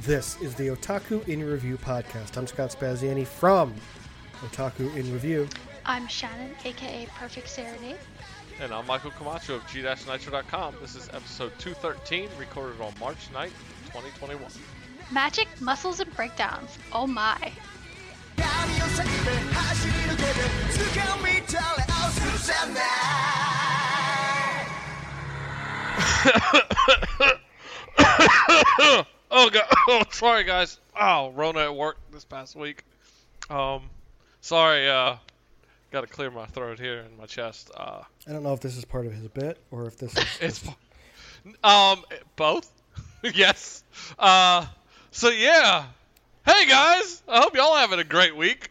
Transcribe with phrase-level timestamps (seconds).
[0.00, 2.36] This is the Otaku in Review podcast.
[2.36, 3.72] I'm Scott Spaziani from
[4.40, 5.48] Otaku in Review.
[5.86, 7.98] I'm Shannon, aka Perfect Serenade.
[8.60, 10.74] And I'm Michael Camacho of G-Nitro.com.
[10.80, 13.52] This is episode 213, recorded on March 9th,
[13.86, 14.50] 2021.
[15.12, 16.76] Magic, muscles, and breakdowns.
[16.92, 17.52] Oh my.
[29.30, 30.78] oh god, oh sorry guys.
[30.98, 32.84] Oh, Rona at work this past week.
[33.48, 33.90] Um,
[34.40, 34.88] sorry.
[34.88, 35.16] Uh,
[35.90, 37.70] got to clear my throat here and my chest.
[37.76, 40.24] Uh, I don't know if this is part of his bit or if this is.
[40.40, 40.68] it's
[41.64, 42.02] um
[42.36, 42.70] both.
[43.22, 43.84] yes.
[44.18, 44.66] Uh,
[45.10, 45.84] so yeah.
[46.46, 48.70] Hey guys, I hope y'all having a great week.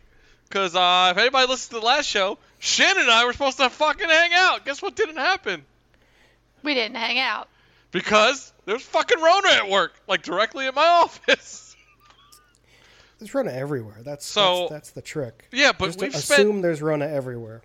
[0.49, 3.70] Cause uh, if anybody listened to the last show, Shannon and I were supposed to
[3.70, 4.66] fucking hang out.
[4.66, 5.63] Guess what didn't happen?
[6.63, 7.48] We didn't hang out.
[7.91, 11.76] Because there's fucking Rona at work, like directly at my office.
[13.18, 13.98] There's Rona everywhere.
[14.04, 15.46] That's So- that's, that's the trick.
[15.52, 17.62] yeah, but Just we've assume spent there's Rona everywhere.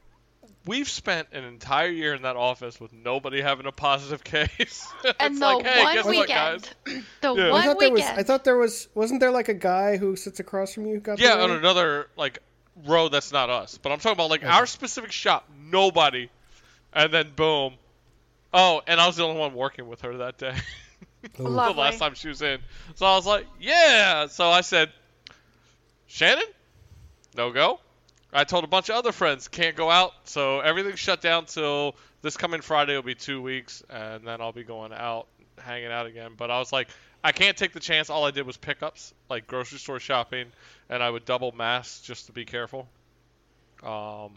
[0.66, 4.88] we've spent an entire year in that office with nobody having a positive case.
[5.20, 6.70] And the like, hey, one guess what, weekend,
[7.20, 7.48] the Yeah.
[7.48, 8.00] I one I thought there was.
[8.00, 8.88] weekend, I thought there was.
[8.94, 11.20] Wasn't there like a guy who sits across from you who got?
[11.20, 12.38] Yeah, on another like
[12.86, 13.78] row that's not us.
[13.78, 14.50] But I'm talking about like Okay.
[14.50, 16.30] our specific shop, nobody.
[16.92, 17.74] And then boom.
[18.56, 20.54] Oh, and I was the only one working with her that day.
[21.36, 22.60] the last time she was in.
[22.94, 24.28] So I was like, yeah.
[24.28, 24.92] So I said,
[26.06, 26.44] Shannon,
[27.36, 27.80] no go.
[28.32, 31.96] I told a bunch of other friends can't go out, so everything's shut down till
[32.22, 35.26] this coming Friday will be two weeks, and then I'll be going out,
[35.58, 36.32] hanging out again.
[36.36, 36.88] But I was like,
[37.24, 38.08] I can't take the chance.
[38.08, 40.46] All I did was pickups, like grocery store shopping,
[40.88, 42.88] and I would double mask just to be careful.
[43.82, 44.34] Um,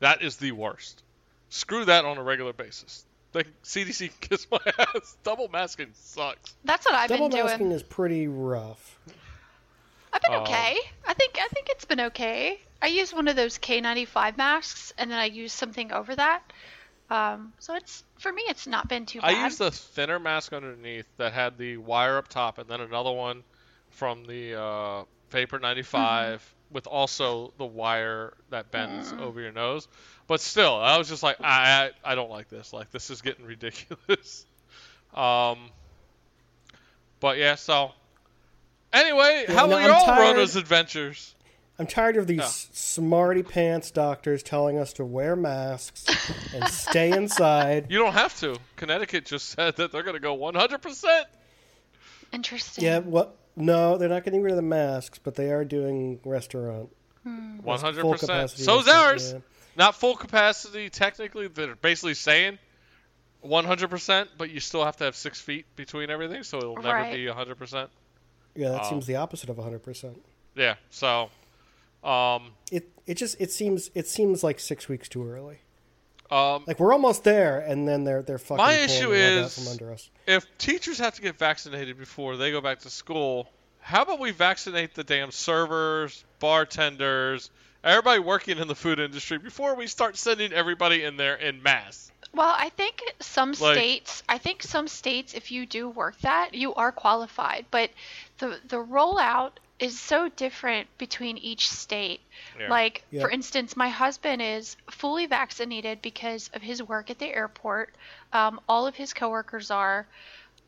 [0.00, 1.02] that is the worst.
[1.48, 3.04] Screw that on a regular basis.
[3.32, 5.16] The CDC can kiss my ass.
[5.24, 6.54] Double masking sucks.
[6.64, 7.46] that's what I've Double been doing.
[7.46, 8.98] Double masking is pretty rough.
[10.12, 10.76] I've been Um, okay.
[11.06, 12.60] I think I think it's been okay.
[12.82, 16.42] I use one of those K95 masks, and then I use something over that.
[17.10, 19.34] Um, so it's for me, it's not been too bad.
[19.34, 23.12] I used a thinner mask underneath that had the wire up top, and then another
[23.12, 23.44] one
[23.90, 26.58] from the uh, Vapor 95 Mm-hmm.
[26.72, 29.20] With also the wire that bends Mm.
[29.20, 29.88] over your nose.
[30.26, 32.72] But still, I was just like, I, I, I don't like this.
[32.72, 34.46] Like, this is getting ridiculous.
[35.14, 35.70] um,
[37.20, 37.92] but yeah, so.
[38.92, 40.36] Anyway, Yeah, how no, are I'm y'all tired.
[40.36, 41.34] Rona's adventures?
[41.78, 42.46] I'm tired of these Yeah.
[42.72, 46.06] smarty pants doctors telling us to wear masks
[46.54, 47.86] and stay inside.
[47.90, 48.56] You don't have to.
[48.76, 51.24] Connecticut just said that they're going to go 100%.
[52.32, 52.84] Interesting.
[52.84, 53.36] Yeah, what?
[53.56, 56.88] No, they're not getting rid of the masks, but they are doing restaurant.
[57.24, 58.20] One hundred percent.
[58.20, 59.32] capacity So's ours.
[59.32, 59.38] yeah.
[59.76, 61.46] Not full capacity technically.
[61.48, 62.58] They're basically saying
[63.40, 66.76] one hundred percent, but you still have to have six feet between everything, so it'll
[66.76, 67.14] never Right.
[67.14, 67.90] be hundred percent.
[68.54, 68.90] Yeah, that Oh.
[68.90, 70.20] seems the opposite of 100%.
[70.54, 70.74] Yeah.
[70.90, 71.30] So,
[72.04, 75.61] um, It it just it seems it seems like 6 weeks too early.
[76.32, 79.44] Um, Like we're almost there and then they're they're fucking My issue the rug out
[79.46, 80.10] is- from under us.
[80.26, 83.48] if teachers have to get vaccinated before they go back to school,
[83.80, 87.50] how about we vaccinate the damn servers, bartenders,
[87.84, 92.10] everybody working in the food industry before we start sending everybody in there in mass?
[92.34, 96.54] Well, I think some Like- states, I think some states, if you do work that,
[96.54, 97.66] you are qualified.
[97.70, 97.90] But
[98.38, 102.20] the the rollout is so different between each state.
[102.58, 102.68] Yeah.
[102.70, 103.22] Like, Yeah.
[103.22, 107.92] for instance, my husband is fully vaccinated because of his work at the airport.
[108.32, 110.06] Um, all of his coworkers are.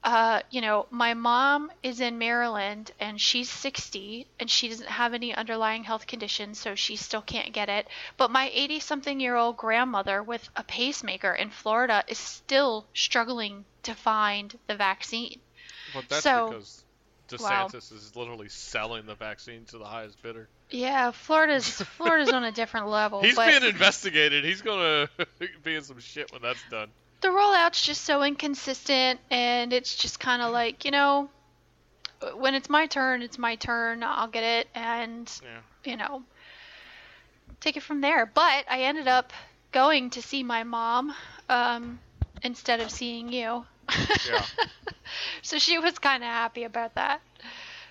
[0.03, 5.15] Uh, you know, my mom is in Maryland and she's 60 and she doesn't have
[5.15, 7.87] any underlying health conditions, so she still can't get it.
[8.19, 13.65] But my 80 something year old grandmother with a pacemaker in Florida is still struggling
[13.85, 15.41] to find the vaccine.
[15.95, 16.84] But that's So- because
[17.39, 17.69] wow.
[17.69, 20.49] DeSantis is literally selling the vaccine to the highest bidder.
[20.71, 23.23] Yeah, Florida's Florida's on a different level.
[23.23, 24.45] He's being investigated.
[24.45, 25.09] He's gonna
[25.63, 26.89] be in some shit when that's done.
[27.21, 31.29] the rollout's just so inconsistent, and it's just kind of like you know,
[32.37, 34.03] when it's my turn, it's my turn.
[34.03, 35.91] I'll get it, and Yeah.
[35.91, 36.23] you know,
[37.61, 38.27] take it from there.
[38.27, 39.33] But I ended up
[39.73, 41.15] going to see my mom
[41.49, 41.99] um,
[42.43, 43.65] instead of seeing you.
[44.29, 44.45] Yeah.
[45.43, 47.21] so she was kind of happy about that.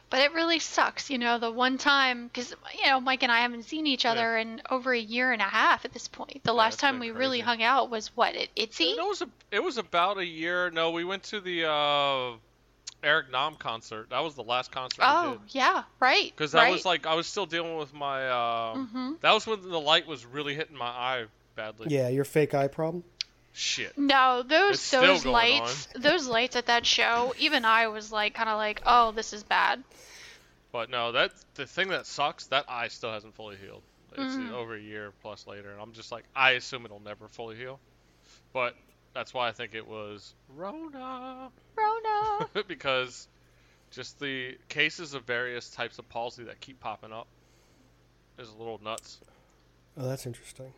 [0.09, 3.39] But it really sucks, you know, the one time, because, you know, Mike and I
[3.39, 6.43] haven't seen each other in over a year and a half at this point.
[6.43, 8.95] The last time been we really hung out was what, at ITZY?
[8.95, 10.69] It was a, it was about a year.
[10.69, 12.33] No, we went to the uh,
[13.03, 14.11] Eric Nam concert.
[14.11, 15.55] That was the last concert we Oh, did.
[15.55, 16.31] yeah, right.
[16.35, 16.71] Because that right.
[16.71, 18.27] was like I was still dealing with my.
[18.29, 19.19] Uh, Mhm.
[19.21, 21.25] That was when the light was really hitting my eye
[21.55, 21.87] badly.
[21.89, 23.03] Yeah, your fake eye problem.
[23.53, 23.95] Shit.
[23.97, 28.49] No, those It's those lights, those lights at that show, even I was like, kind
[28.49, 29.83] of like, oh, this is bad.
[30.71, 32.47] But no, that the thing that sucks.
[32.47, 33.83] That eye still hasn't fully healed.
[34.15, 34.51] It's Mhm.
[34.51, 37.79] over a year plus later, and I'm just like, I assume it'll never fully heal.
[38.53, 38.75] But
[39.13, 42.49] that's why I think it was Rona, Rona.
[42.67, 43.27] because
[43.91, 47.27] just the cases of various types of palsy that keep popping up
[48.39, 49.19] is a little nuts.
[49.95, 50.73] Oh, that's interesting.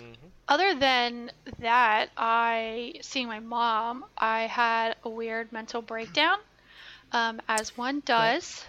[0.00, 0.12] Hmm
[0.48, 1.30] Other than
[1.60, 6.38] that, I seeing my mom, I had a weird mental breakdown,
[7.12, 8.64] um, as one does.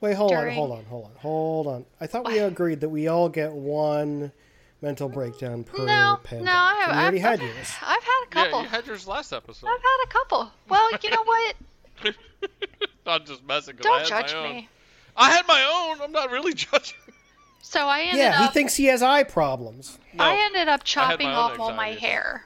[0.00, 1.86] Wait, hold During- on, hold on, hold on, hold on.
[2.00, 4.32] I thought we agreed that we all get one
[4.80, 6.46] mental breakdown per No, pandemic.
[6.46, 6.96] no, I have.
[6.96, 7.70] Already I've, had I've, yours.
[7.82, 8.58] I've had a couple.
[8.60, 9.66] Yeah, you had yours last episode.
[9.66, 10.50] I've had a couple.
[10.70, 11.54] Well, you know what?
[13.06, 13.76] I'm just messing.
[13.76, 14.54] 'cause I Don't had judge my own.
[14.54, 14.68] me.
[15.16, 16.00] I had my own.
[16.00, 16.96] I'm not really judging.
[17.62, 19.98] So I ended Yeah, he thinks he has eye problems.
[20.14, 22.44] No, I ended up chopping off all my hair.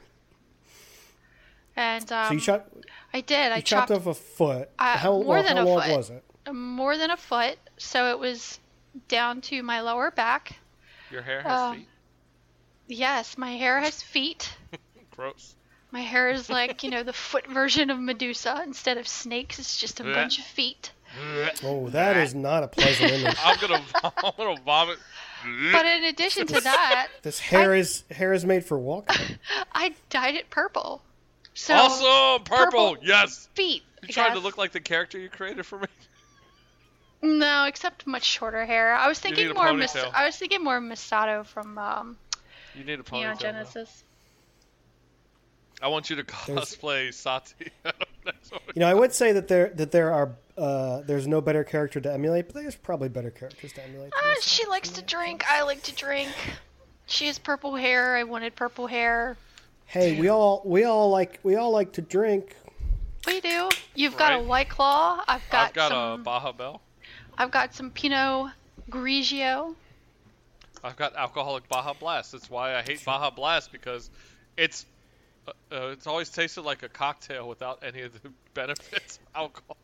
[1.77, 2.73] And um, so you chopped,
[3.13, 3.53] I did.
[3.53, 4.71] I chopped chopped off a foot.
[4.79, 5.97] Uh, how more long, than how a long foot.
[5.97, 6.25] was it?
[6.53, 8.59] more than a foot, so it was
[9.09, 10.59] down to my lower back.
[11.11, 11.89] Your hair has Uh, feet.
[12.87, 14.55] Yes, my hair has feet.
[15.11, 15.55] Gross.
[15.91, 18.63] My hair is like, you know, the foot version of Medusa.
[18.67, 20.15] Instead of snakes, it's just a Blech.
[20.15, 20.93] bunch of feet.
[21.63, 23.37] Oh, that is not a pleasant image.
[23.43, 24.99] I'm gonna, I'm gonna vomit.
[25.73, 29.37] But in addition to that, This hair is hair is made for walking.
[29.75, 31.03] I dyed it purple.
[31.53, 32.95] So awesome, purple.
[32.95, 32.97] purple.
[33.07, 33.49] Yes.
[33.55, 33.83] feet.
[34.03, 35.87] You I tried to look like the character you created for me.
[37.23, 38.95] No, except much shorter hair.
[38.95, 39.73] I was thinking more.
[39.73, 42.17] Mis- I was thinking more Misato from um,
[42.75, 43.23] You need a Neon ponytail.
[43.23, 43.35] now.
[43.35, 44.05] Genesis.
[45.83, 47.71] I want you to There's- cosplay Sati.
[47.85, 52.01] You know, I would say that there that there are uh, there's no better character
[52.01, 54.13] to emulate, but there's probably better characters to emulate.
[54.13, 55.45] Uh, she likes to drink.
[55.49, 56.31] I like to drink.
[57.07, 58.17] She has purple hair.
[58.17, 59.37] I wanted purple hair.
[59.87, 62.57] Hey, we all we all like we all like to drink.
[63.27, 63.69] We do.
[63.95, 65.23] You've got a white claw.
[65.27, 66.21] I've got, I've got some.
[66.21, 66.81] a Baja Bell.
[67.37, 68.53] I've got some Pinot
[68.91, 69.75] Grigio.
[70.83, 72.33] I've got alcoholic Baja Blast.
[72.33, 74.11] That's why I hate Baja Blast because
[74.57, 74.85] it's
[75.47, 79.77] uh, uh, it's always tasted like a cocktail without any of the benefits of alcohol.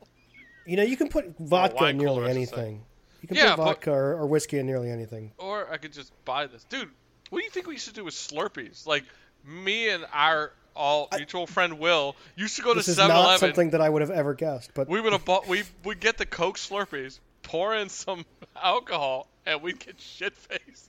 [0.67, 2.57] You know, you can put vodka wine in nearly cooler, I should say.
[2.57, 2.85] anything.
[3.23, 5.33] You can Yeah, put but- vodka or, or whiskey in nearly anything.
[5.39, 6.65] Or I could just buy this.
[6.65, 6.89] Dude,
[7.31, 8.87] what do you think we should do with Slurpees?
[8.87, 9.05] Like,
[9.45, 13.25] me and our all mutual friend Will used to go This to is 7 not
[13.25, 13.39] Eleven.
[13.41, 16.17] something that I would have ever guessed, but We would have bought, we would get
[16.17, 18.25] the Coke Slurpees, pour in some
[18.62, 20.89] alcohol, and we'd get shit faced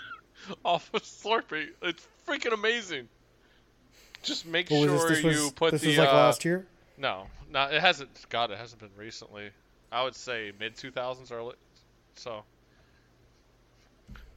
[0.64, 1.68] off of Slurpee.
[1.82, 3.08] It's freaking amazing.
[4.22, 5.16] Just make what was sure this?
[5.18, 5.88] This was you put this the.
[5.88, 6.66] was like uh, last year.
[6.98, 8.26] No, not it hasn't.
[8.28, 9.50] God, it hasn't been recently.
[9.92, 11.54] I would say mid 2000s early.
[12.16, 12.42] So.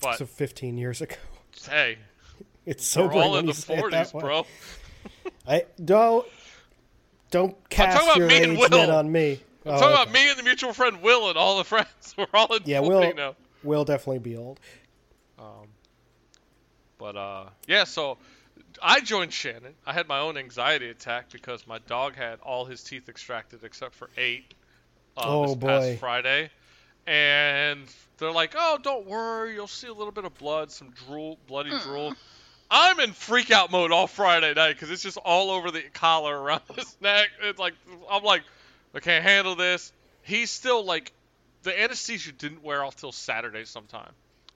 [0.01, 1.15] But So 15 years ago.
[1.69, 1.97] hey,
[2.65, 4.45] It's so we're all in the say it that 40s, bro.
[5.47, 6.25] I don't
[7.31, 8.69] don't cast your age Will.
[8.69, 9.39] net on me.
[9.65, 10.01] I'm Oh, talking okay.
[10.03, 12.13] about me and the mutual friend Will and all the friends.
[12.17, 13.35] We're all in Yeah, Will- now.
[13.63, 14.59] We'll definitely be old.
[15.37, 15.67] Um,
[16.97, 18.17] but uh, yeah, so
[18.81, 19.73] I joined Shannon.
[19.85, 23.95] I had my own anxiety attack because my dog had all his teeth extracted except
[23.95, 24.53] for eight.
[25.17, 25.67] Uh, Oh, this boy.
[25.67, 26.49] past Friday,
[27.07, 27.81] and
[28.17, 31.71] they're like, "Oh, don't worry, you'll see a little bit of blood, some drool, bloody
[31.83, 32.13] drool."
[32.71, 36.39] I'm in freak out mode all Friday night because it's just all over the collar
[36.39, 37.29] around his neck.
[37.41, 37.73] It's like
[38.09, 38.43] I'm like,
[38.93, 39.91] I can't handle this.
[40.21, 41.11] He's still like,
[41.63, 44.11] the anesthesia didn't wear off till Saturday sometime.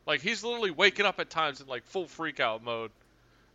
[0.05, 2.91] Like he's literally waking up at times in like full freak out mode,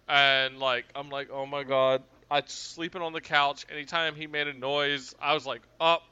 [0.09, 3.67] and like I'm like, oh my god, I sleeping on the couch.
[3.71, 6.03] Anytime he made a noise, I was like up.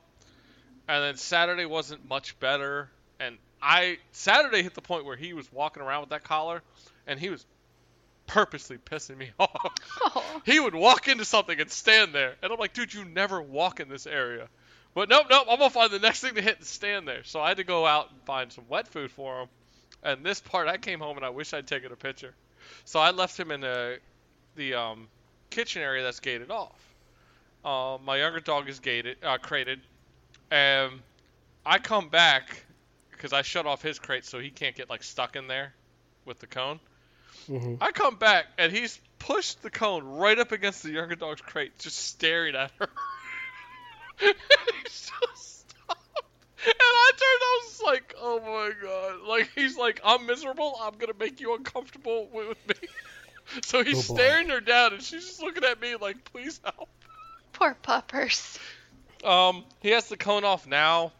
[0.89, 2.89] And then Saturday wasn't much better,
[3.19, 6.63] and I Saturday hit the point where he was walking around with that collar,
[7.07, 7.45] and he was
[8.29, 9.75] purposely pissing me off.
[10.03, 13.43] Oh, he would walk into something and stand there, and I'm like, dude, you never
[13.43, 14.49] walk in this area.
[14.95, 17.25] But nope, nope, I'm gonna find the next thing to hit and stand there.
[17.25, 19.49] So I had to go out and find some wet food for him.
[20.03, 22.35] And this part, I came home and I wish I'd taken a picture.
[22.85, 23.99] So I left him in the
[24.57, 25.09] the um,
[25.51, 26.81] kitchen area that's gated off.
[27.65, 29.81] Uh, my younger dog is gated, uh, crated,
[30.51, 30.93] and
[31.65, 32.65] I come back
[33.11, 35.75] because I shut off his crate so he can't get like stuck in there
[36.25, 36.79] with the cone.
[37.47, 41.41] hmm I come back and he's pushed the cone right up against the younger dog's
[41.41, 42.89] crate, just staring at her.
[44.19, 45.56] he's just.
[46.67, 49.29] And I turned, I was like, oh my god.
[49.29, 50.77] Like, he's like, I'm miserable.
[50.81, 52.89] I'm going to make you uncomfortable with, with me.
[53.63, 56.89] So he's Oh, staring her down and she's just looking at me like, please help.
[57.53, 58.59] poor puppers.
[59.25, 61.13] Um, he has the cone off now.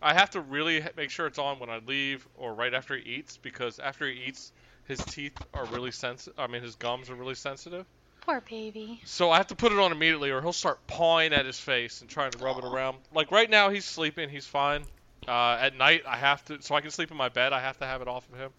[0.00, 3.02] I have to really make sure it's on when I leave or right after he
[3.16, 4.52] eats because after he eats,
[4.84, 6.38] his teeth are really sensitive.
[6.38, 7.86] I mean, his gums are really sensitive.
[8.28, 9.00] Poor baby.
[9.06, 12.02] So I have to put it on immediately, or he'll start pawing at his face
[12.02, 12.98] and trying to rub it around.
[13.14, 14.84] Like right now, he's sleeping, he's fine.
[15.26, 17.54] Uh, at night, I have to, so I can sleep in my bed.
[17.54, 18.50] I have to have it off of him,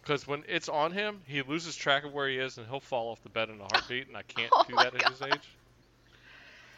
[0.00, 3.10] because when it's on him, he loses track of where he is, and he'll fall
[3.10, 5.20] off the bed in a heartbeat, and I can't Oh do my that at his
[5.20, 5.48] age.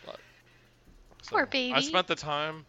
[0.05, 0.19] But,
[1.31, 2.67] Poor I spent the time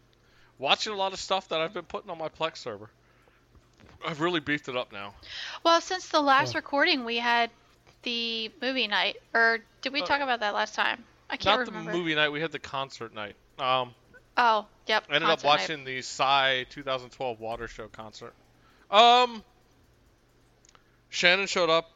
[0.59, 2.91] watching a lot of stuff that I've been putting on my Plex server.
[4.05, 5.15] I've really beefed it up now.
[5.63, 6.59] Well, since the last Yeah.
[6.59, 7.49] recording, we had
[8.03, 11.03] the movie night, or did we Uh, talk about that last time?
[11.29, 11.91] I can't Not remember.
[11.91, 13.35] the movie night, we had the concert night.
[13.59, 13.93] Um,
[14.35, 15.05] Oh, yep.
[15.09, 15.59] I ended up concert night.
[15.61, 18.33] watching the Psy 2012 Water Show concert.
[18.89, 19.43] Um,
[21.09, 21.91] Shannon showed up.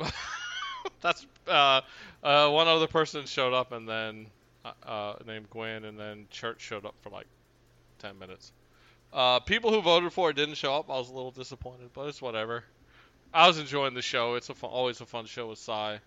[1.00, 1.80] That's uh,
[2.22, 4.26] uh, one other person showed up, and then
[4.64, 7.26] uh, uh, named Gwen, and then Church showed up for like
[8.00, 8.52] 10 minutes.
[9.12, 10.88] Uh, people who voted for it didn't show up.
[10.90, 12.64] I was a little disappointed, but it's whatever.
[13.34, 14.34] I was enjoying the show.
[14.34, 15.98] It's a fun, always a fun show with Psy.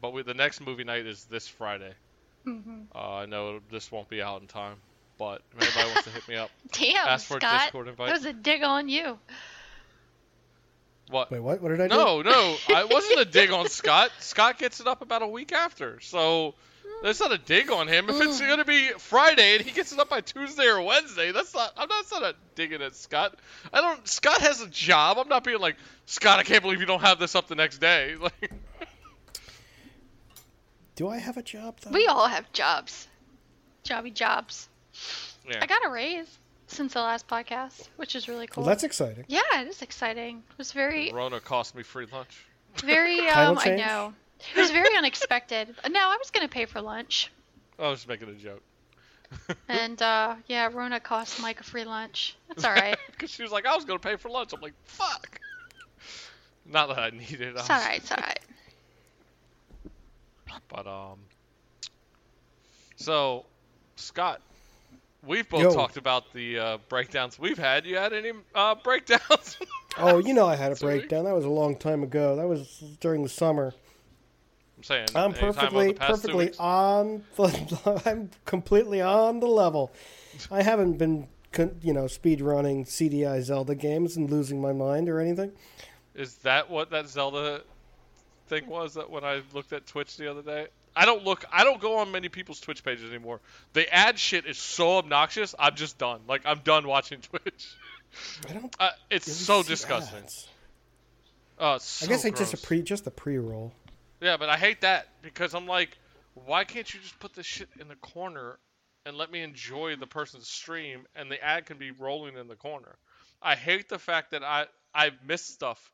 [0.00, 1.92] But we, the next movie night is this Friday.
[2.46, 2.86] Mhm.
[2.94, 4.76] Uh, I know this won't be out in time,
[5.18, 7.62] but if anybody wants to hit me up, Damn, ask for a Scott.
[7.62, 8.08] Discord invite.
[8.08, 9.18] That was a dig on you.
[11.10, 11.30] What?
[11.30, 11.60] Wait, what?
[11.60, 11.94] What did I do?
[11.96, 14.10] No, no, I wasn't a dig on Scott.
[14.20, 16.54] Scott gets it up about a week after, so
[17.02, 18.08] that's not a dig on him.
[18.08, 21.54] If it's gonna be Friday and he gets it up by Tuesday or Wednesday, that's
[21.54, 21.72] not.
[21.76, 22.04] I'm not.
[22.04, 23.36] That's not a digging at Scott.
[23.72, 24.06] I don't.
[24.08, 25.18] Scott has a job.
[25.18, 25.76] I'm not being like
[26.06, 26.38] Scott.
[26.38, 28.16] I can't believe you don't have this up the next day.
[28.24, 28.52] Like,
[30.96, 31.90] Do I have a job though?
[31.90, 33.08] We all have jobs.
[33.84, 34.68] Jobby jobs.
[35.48, 35.58] yeah.
[35.60, 36.38] I got a raise
[36.68, 38.62] since the last podcast, which is really cool.
[38.62, 39.24] Well, that's exciting.
[39.28, 40.38] yeah, it is exciting.
[40.50, 42.44] It was very, Rona cost me free lunch.
[42.76, 43.26] very.
[43.28, 44.14] Um, I know.
[44.54, 45.74] It was very unexpected.
[45.90, 47.30] No, I was gonna pay for lunch,
[47.78, 48.62] I was just making a joke.
[49.68, 52.36] and uh, yeah, Rona cost Mike a free lunch.
[52.48, 52.96] That's all right.
[53.10, 54.52] Because she was like, I was gonna pay for lunch.
[54.52, 55.40] I'm like, fuck.
[56.66, 57.56] Not that I need it.
[57.56, 57.98] I It's was- all right.
[58.00, 58.38] It's all right.
[60.68, 61.18] But um,
[62.96, 63.44] so
[63.96, 64.40] Scott,
[65.26, 65.74] we've both Yo.
[65.74, 67.86] talked about the uh, breakdowns we've had.
[67.86, 69.58] You had any uh, breakdowns?
[69.96, 70.98] Oh, you know I had a Sorry.
[70.98, 71.24] breakdown.
[71.24, 72.36] That was a long time ago.
[72.36, 73.72] That was during the summer.
[74.90, 75.08] I'm saying.
[75.14, 78.02] I'm perfectly, perfectly on the.
[78.06, 79.92] I'm completely on the level.
[80.50, 81.28] I haven't been,
[81.80, 85.52] you know, speed running CDI Zelda games and losing my mind or anything.
[86.14, 87.62] Is that what that Zelda
[88.48, 88.94] thing was?
[88.94, 90.68] That when I looked at Twitch the other day.
[90.96, 91.44] I don't look.
[91.50, 93.40] I don't go on many people's Twitch pages anymore.
[93.72, 95.54] The ad shit is so obnoxious.
[95.58, 96.20] I'm just done.
[96.28, 97.74] Like I'm done watching Twitch.
[98.48, 98.76] I don't.
[98.78, 100.18] Uh, it's really so disgusting.
[100.18, 100.48] ads.
[101.58, 103.72] Oh, it's I so guess it's just a pre, just the pre-roll.
[104.24, 105.98] Yeah, but I hate that because I'm like,
[106.32, 108.58] why can't you just put this shit in the corner
[109.04, 112.56] and let me enjoy the person's stream and the ad can be rolling in the
[112.56, 112.96] corner?
[113.42, 114.64] I hate the fact that I
[114.94, 115.90] I miss stuff,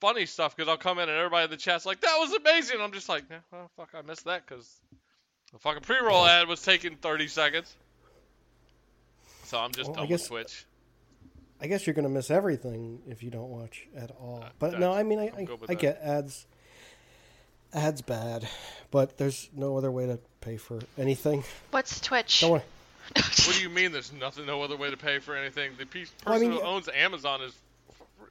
[0.00, 2.80] funny stuff, because I'll come in and everybody in the chat's like, that was amazing.
[2.80, 4.68] I'm just like, yeah, well, fuck, I missed that because
[5.52, 7.72] the fucking pre-roll ad was taking 30 seconds.
[9.44, 10.66] So I'm just Well, done guess- with Twitch.
[11.60, 14.40] I guess you're going to miss everything if you don't watch at all.
[14.42, 16.44] Uh, But no, I mean, I, I, I get ads.
[17.74, 18.46] Ads bad,
[18.90, 21.42] but there's no other way to pay for anything.
[21.70, 22.40] What's Twitch?
[22.40, 22.64] Don't want.
[23.46, 23.92] What do you mean?
[23.92, 25.72] There's nothing, no other way to pay for anything?
[25.78, 26.64] The pe- person Well, I mean, who yeah.
[26.64, 27.52] owns Amazon is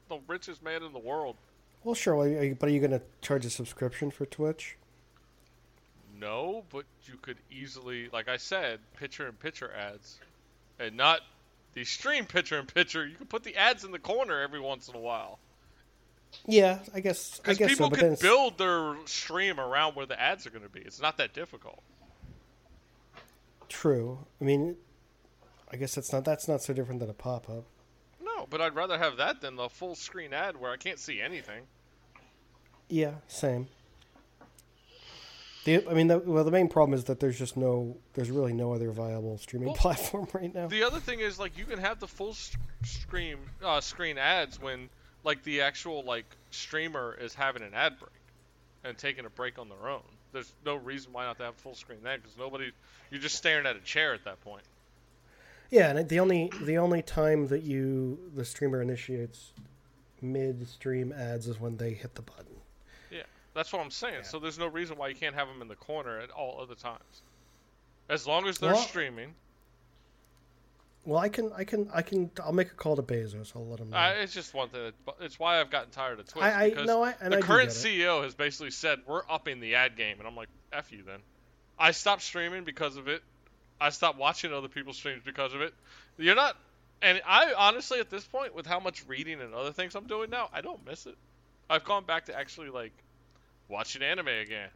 [0.09, 1.35] the richest man in the world.
[1.83, 2.15] Well, sure.
[2.15, 4.77] well, are you- But are you going to charge a subscription for Twitch?
[6.19, 10.19] No, but you could easily, like I said, picture in picture ads,
[10.79, 11.21] and not
[11.73, 13.05] the stream picture in picture.
[13.05, 15.39] You could put the ads in the corner every once in a while,
[16.45, 17.39] Yeah, I guess.
[17.39, 17.95] I because guess people so.
[17.95, 20.79] Can build their stream around where the ads are going to be.
[20.81, 21.81] It's not that difficult.
[23.69, 24.19] true.
[24.39, 24.75] I mean,
[25.71, 27.63] I guess that's not that's not so different than a pop up.
[28.21, 31.21] No, but I'd rather have that than the full screen ad where I can't see
[31.21, 31.63] anything.
[32.89, 33.67] Yeah, same.
[35.63, 38.51] The, I mean, the, well, the main problem is that there's just no, there's really
[38.51, 40.65] no other viable streaming Well, platform right now.
[40.67, 44.59] The other thing is like you can have the full s- screen uh, screen ads
[44.59, 44.89] when
[45.23, 48.11] like the actual like streamer is having an ad break
[48.83, 50.01] and taking a break on their own.
[50.33, 52.71] There's no reason why not to have full screen then, because nobody
[53.09, 54.63] you're just staring at a chair at that point.
[55.69, 59.51] Yeah, and the only the only time that you the streamer initiates
[60.21, 62.55] mid stream ads is when they hit the button.
[63.11, 63.23] Yeah,
[63.53, 64.23] that's what I'm saying.
[64.23, 66.75] So there's no reason why you can't have them in the corner at all other
[66.75, 67.21] times,
[68.09, 69.33] as long as they're Well- streaming.
[71.03, 73.55] Well, I can I can I can I'll make a call to Bezos.
[73.55, 73.97] I'll let him know.
[73.97, 74.91] I, it's just one thing.
[75.19, 77.41] It's why I've gotten tired of Twitch I, I because no, I, and the I
[77.41, 77.69] current.
[77.69, 81.19] CEO has basically said we're upping the ad game, and I'm like, f you then.
[81.79, 83.23] I stopped streaming because of it.
[83.79, 85.73] I stopped watching other people's streams because of it.
[86.17, 86.55] You're not,
[87.01, 90.29] and I honestly at this point, with how much reading and other things I'm doing
[90.29, 91.15] now, I don't miss it.
[91.67, 92.93] I've gone back to actually like
[93.67, 94.69] watching anime again.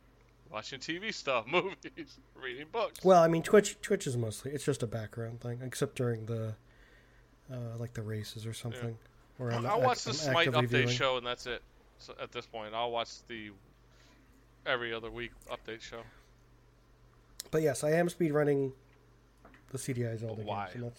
[0.52, 3.04] Watching TV stuff, movies, reading books.
[3.04, 6.56] Well, I mean, Twitch Twitch is mostly it's just a background thing, except during the
[7.52, 8.98] uh, like the races or something.
[9.38, 10.88] Where I'm, I'll watch the I'm Smite update viewing.
[10.88, 11.62] show, and that's it.
[12.00, 13.52] So at this point, I'll watch the
[14.66, 16.02] every other week update show.
[17.52, 18.74] But yes, I am speed running
[19.72, 20.70] the CDI Zelda why?
[20.74, 20.94] games.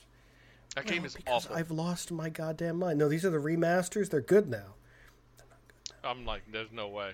[0.74, 1.56] That game Well, is because awful.
[1.56, 2.98] I've lost my goddamn mind.
[2.98, 4.10] No, these are the remasters.
[4.10, 4.74] They're good now.
[6.04, 7.12] I'm like, there's no way.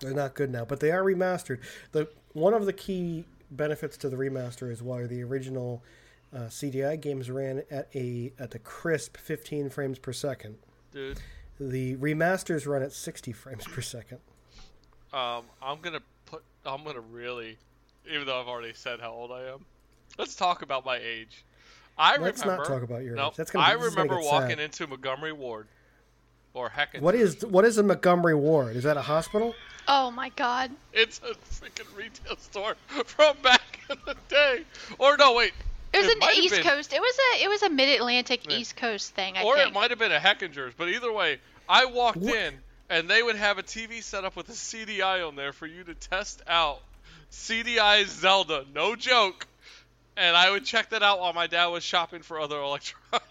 [0.00, 1.60] They're not good now, but they are remastered.
[1.92, 5.82] The one of the key benefits to the remaster is while the original
[6.34, 10.56] uh, CDI games ran at a at the crisp 15 frames per second,
[10.92, 11.18] Dude,
[11.58, 14.18] the remasters run at 60 frames per second.
[15.12, 16.42] um, I'm gonna put.
[16.64, 17.56] I'm gonna really,
[18.10, 19.64] even though I've already said how old I am.
[20.18, 21.44] Let's talk about my age.
[21.98, 22.62] I Let's remember.
[22.64, 23.36] not talk about your Nope, age.
[23.36, 24.60] That's gonna, I this is gonna remember walking sad.
[24.60, 25.68] into Montgomery Ward,
[26.56, 27.00] or Hecken.
[27.02, 28.74] What is what is a Montgomery Ward?
[28.76, 29.54] Is that a hospital?
[29.86, 30.70] Oh my god.
[30.92, 34.62] It's a freaking retail store from back in the day.
[34.98, 35.52] Or no, wait.
[35.92, 36.92] It was It an East been- Coast.
[36.92, 38.56] It was a it was a Mid Atlantic Yeah.
[38.56, 39.36] East Coast thing.
[39.36, 39.68] I or think.
[39.68, 42.34] it might have been a Hechinger's, but either way, I walked What?
[42.34, 42.54] in
[42.88, 45.84] and they would have a TV set up with a CDI on there for you
[45.84, 46.80] to test out
[47.30, 49.46] CDI Zelda, no joke.
[50.16, 53.26] And I would check that out while my dad was shopping for other electronics.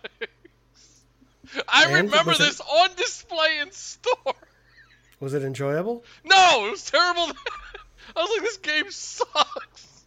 [1.68, 4.34] I And remember was it- this on display in store.
[5.20, 6.04] Was it enjoyable?
[6.24, 7.24] No, it was terrible.
[8.16, 10.04] I was like, this game sucks.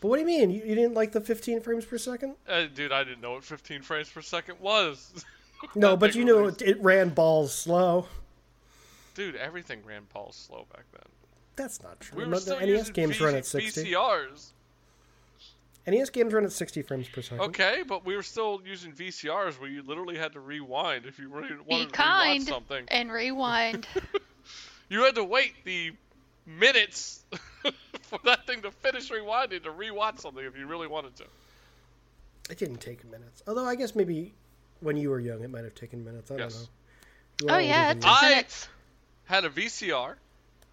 [0.00, 0.50] But what do you mean?
[0.50, 2.34] You, you didn't like the 15 frames per second?
[2.48, 5.24] Uh, dude, I didn't know what 15 frames per second was.
[5.74, 6.62] No, but you know release.
[6.62, 8.06] it, it ran balls slow.
[9.14, 11.02] Dude, everything ran balls slow back then.
[11.54, 12.16] That's not true.
[12.16, 13.84] We were No, still the NES games V- run at 60.
[13.92, 14.52] VCRs.
[15.90, 17.40] NES games run at 60 frames per second.
[17.40, 21.28] Okay, but we were still using VCRs where you literally had to rewind if you
[21.28, 22.84] really Be wanted to rewatch kind something.
[22.88, 23.86] and rewind.
[24.88, 25.92] You had to wait the
[26.46, 27.22] minutes
[28.02, 31.24] for that thing to finish rewinding to rewatch something if you really wanted to.
[32.50, 33.40] It didn't take minutes.
[33.46, 34.34] Although I guess maybe
[34.80, 36.32] when you were young, it might have taken minutes.
[36.32, 36.66] I Yes.
[37.38, 37.54] don't know.
[37.54, 38.00] You oh yeah, it me.
[38.00, 38.68] took I- minutes.
[39.26, 40.16] Had a VCR,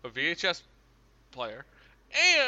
[0.04, 0.63] a VHS
[1.30, 1.63] player,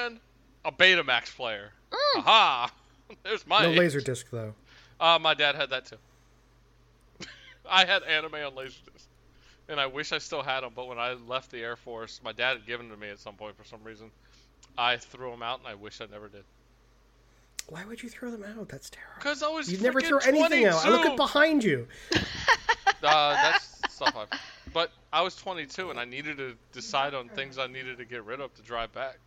[0.01, 0.19] and
[0.65, 1.71] a Betamax player.
[1.91, 2.19] Mm.
[2.19, 2.71] Aha!
[3.23, 4.53] There's my no laser disc though.
[4.99, 5.97] Uh, my dad had that too.
[7.69, 9.05] I had anime on laser Laserdisc,
[9.69, 10.73] and I wish I still had them.
[10.75, 13.19] But when I left the Air Force, my dad had given them to me at
[13.19, 14.11] some point for some reason.
[14.77, 16.43] I threw them out, and I wish I never did.
[17.67, 18.69] Why would you throw them out?
[18.69, 19.21] That's terrible.
[19.21, 20.85] Cause I was You never throw anything out.
[20.85, 21.87] I look at behind you.
[23.01, 24.37] Uh, that's stuff I.
[24.73, 28.25] But I was 22, and I needed to decide on things I needed to get
[28.25, 29.19] rid of to drive back.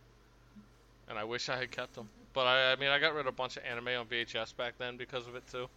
[1.09, 2.07] And I wish I had kept them.
[2.33, 4.73] But I, I mean, I got rid of a bunch of anime on VHS back
[4.77, 5.67] then because of it too.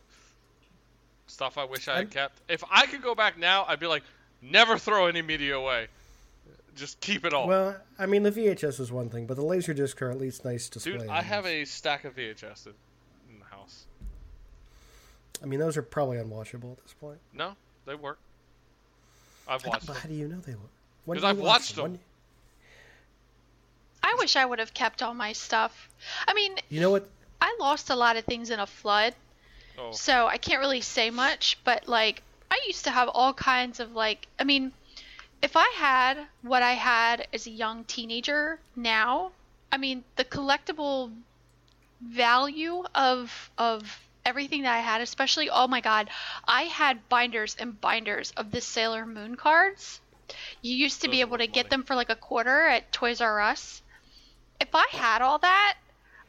[1.27, 2.41] Stuff I wish I had kept.
[2.49, 4.05] If I could go back now, I'd be like,
[4.41, 5.89] never throw any media away.
[6.77, 7.49] Just keep it all.
[7.49, 10.45] Well, I mean the VHS is one thing, but the laser disc are at least
[10.45, 10.93] nice display.
[10.99, 13.87] Dude, I have a stack of VHS in, the house.
[15.43, 17.19] I mean those are probably unwatchable at this point.
[17.35, 17.55] No,
[17.87, 18.19] they work.
[19.49, 20.03] I've watched But them.
[20.03, 20.59] how do you know they were?
[21.07, 21.83] When 'Cause did I've watched them.
[21.93, 21.99] When-
[24.07, 25.89] I wish I would have kept all my stuff.
[26.29, 27.09] I mean, You know what?
[27.41, 29.15] I lost a lot of things in a flood,
[29.77, 31.59] Oh, so I can't really say much.
[31.65, 34.29] But like, I used to have all kinds of like.
[34.39, 34.73] I mean,
[35.43, 39.33] if I had what I had as a young teenager now,
[39.73, 41.11] I mean, the collectible
[42.01, 46.11] value of of everything that I had, especially oh my god,
[46.47, 50.01] I had binders and binders of the Sailor Moon cards.
[50.63, 52.67] You used to be Those are able to worth get them for like a quarter
[52.67, 53.83] at Toys R Us.
[54.61, 55.77] If I had all that,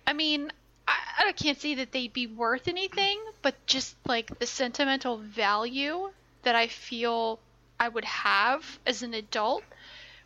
[0.06, 0.52] I mean,
[0.88, 6.12] I, I can't see that they'd be worth anything, but just like the sentimental value
[6.44, 7.40] that I feel
[7.80, 9.64] I would have as an adult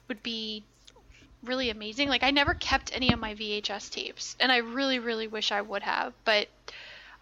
[0.08, 0.64] would be
[1.44, 2.10] really amazing.
[2.10, 5.62] Like I never kept any of my VHS tapes, and I really, really wish I
[5.62, 6.48] would have, but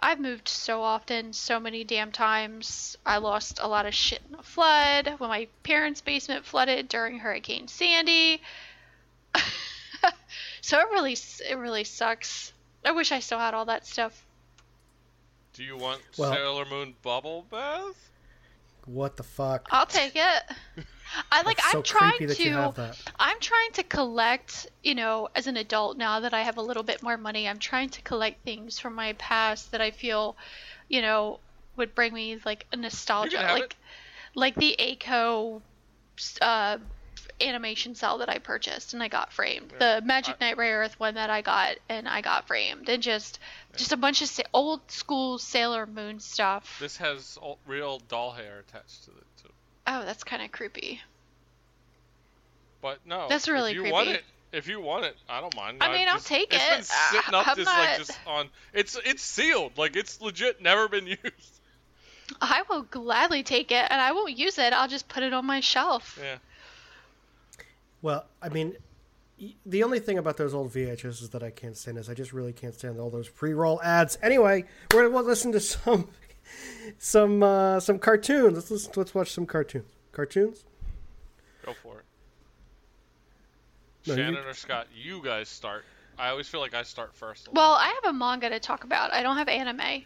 [0.02, 2.98] I've moved so often, so many damn times.
[3.06, 7.20] I lost a lot of shit in a flood when my parents' basement flooded during
[7.20, 8.42] Hurricane Sandy.
[10.62, 11.18] so it really,
[11.50, 12.54] it really sucks.
[12.86, 14.26] I wish I still had all that stuff.
[15.54, 18.10] do you want Well- Sailor Moon bubble bath?
[18.86, 19.68] What the fuck?
[19.72, 20.44] I'll take it.
[21.32, 21.58] I like.
[21.58, 22.44] That's so I'm trying to.
[22.44, 22.98] you have that.
[23.20, 26.84] I'm trying to collect, you know, as an adult now that I have a little
[26.84, 30.36] bit more money, I'm trying to collect things from my past that I feel,
[30.88, 31.40] you know,
[31.76, 33.76] would bring me like a nostalgia, like it.
[34.36, 35.62] like the Aiko
[36.42, 36.78] uh
[37.42, 39.72] animation cell that I purchased and I got framed.
[39.80, 42.90] Yeah, The Magic I- Knight Rare Earth one that I got and I got framed.
[42.90, 43.40] And just
[43.76, 46.78] just a bunch of sa- old school Sailor Moon stuff.
[46.80, 49.50] This has all, real doll hair attached to it too.
[49.88, 51.02] Oh, that's kind of creepy.
[52.82, 55.78] But no, That's really if you want it, If you want it, I don't mind.
[55.82, 58.20] I mean, I'll take it's It's been sitting Uh, up I'm just not- like just
[58.26, 58.50] on.
[58.74, 59.78] It's it's sealed.
[59.78, 61.60] Like it's legit never been used.
[62.42, 64.72] I will gladly take it, and I won't use it.
[64.72, 66.18] I'll just put it on my shelf.
[66.22, 66.38] Yeah.
[68.02, 68.76] Well, I mean,
[69.66, 72.54] the only thing about those old VHSs that I can't stand is I just really
[72.54, 74.18] can't stand all those pre-roll ads.
[74.22, 76.10] Anyway, we're gonna listen to some
[76.98, 78.56] some uh, some cartoons.
[78.56, 79.92] Let's listen, let's watch some cartoons.
[80.12, 80.66] Cartoons.
[81.66, 82.06] Go for it.
[84.08, 85.86] No, you- Shannon or Scott, you guys start.
[86.18, 87.48] I always feel like I start first.
[87.54, 89.14] Well, I have a manga to talk about.
[89.14, 89.80] I don't have anime.
[89.80, 90.04] I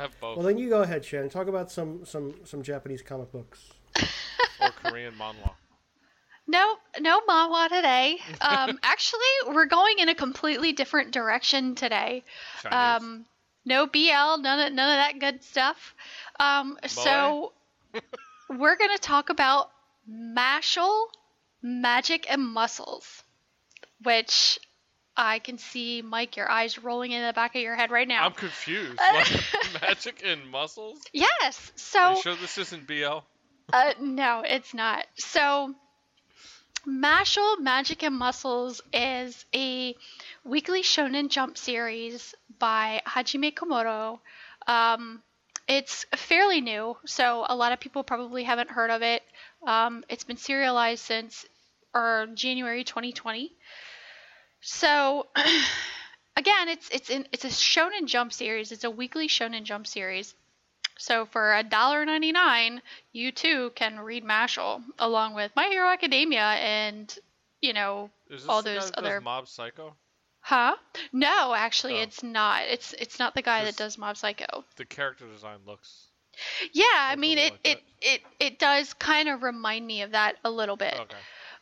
[0.00, 0.36] have both.
[0.36, 1.28] Well, then you go ahead, Shannon.
[1.30, 3.70] Talk about some some some Japanese comic books.
[4.60, 5.52] or Korean manhwa.
[6.46, 8.18] No, no manhwa today.
[8.40, 12.22] Um, actually, we're going in a completely different direction today.
[12.70, 13.24] Um,
[13.64, 15.94] no BL, none of none of that good stuff.
[16.38, 17.52] Um, so
[18.50, 19.70] we're gonna talk about
[20.10, 21.06] Mashle,
[21.62, 23.22] Magic and Muscles,
[24.02, 24.58] which
[25.16, 28.26] I can see, Mike, your eyes rolling in the back of your head right now.
[28.26, 28.98] I'm confused.
[29.80, 30.98] Magic and muscles?
[31.12, 31.70] yes.
[31.70, 33.18] Are So you sure this isn't BL?
[33.72, 35.06] Uh, no, it's not.
[35.16, 35.74] So,
[36.86, 39.94] Mashle Magic and Muscles is a
[40.44, 44.20] weekly shonen jump series by Hajime Komoto.
[44.66, 45.22] Um,
[45.66, 49.22] it's fairly new, so a lot of people probably haven't heard of it.
[49.66, 51.46] Um, it's been serialized since
[51.94, 53.52] or January 2020.
[54.60, 55.26] So,
[56.36, 58.72] again, it's it's in, it's a shonen jump series.
[58.72, 60.34] It's a weekly shonen jump series.
[60.96, 62.80] So for a dollar ninety nine,
[63.12, 67.16] you too can read Mashle along with My Hero Academia and
[67.60, 69.94] you know, Is this all guy those does other Mob Psycho?
[70.40, 70.76] huh?
[71.12, 72.02] No, actually, Oh.
[72.02, 72.62] it's not.
[72.68, 74.64] It's it's not the guy Just- that does Mob Psycho.
[74.76, 76.08] The character design looks.
[76.72, 80.36] Yeah, I mean it like it, it it does kind of remind me of that
[80.44, 80.94] a little bit.
[80.98, 81.16] Okay.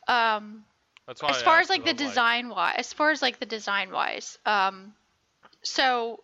[0.07, 0.65] Um,
[1.07, 3.45] That's why as I far as like the design wise, as far as like the
[3.45, 4.93] design wise, um,
[5.61, 6.23] so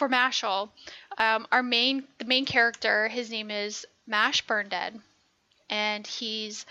[0.00, 0.70] for Mashle,
[1.18, 4.98] um, our main the main character, his name is Mash Burndead,
[5.68, 6.64] and he's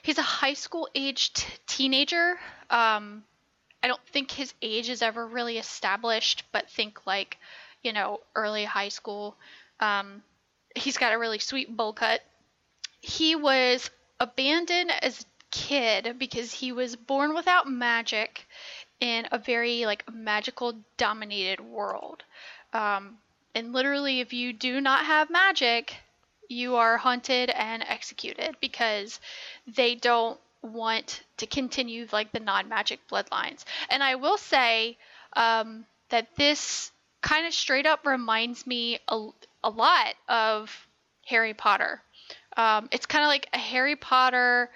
[0.00, 2.40] he's a high school aged teenager.
[2.70, 3.24] Um,
[3.82, 7.36] I don't think his age is ever really established, but think like,
[7.82, 9.36] you know, early high school.
[9.78, 10.22] Um,
[10.74, 12.22] he's got a really sweet bowl cut.
[13.02, 18.46] He was abandoned as a kid because he was born without magic
[18.98, 22.22] in a very like magical dominated world.
[22.72, 23.18] Um,
[23.54, 25.94] and literally, if you do not have magic,
[26.48, 29.20] you are hunted and executed because
[29.66, 33.64] they don't want to continue like the non-magic bloodlines.
[33.90, 34.96] And I will say
[35.34, 39.28] um, that this kind of straight up reminds me a,
[39.64, 40.88] a lot of
[41.26, 42.00] Harry Potter.
[42.56, 44.70] Um, it's kind of like a Harry Potter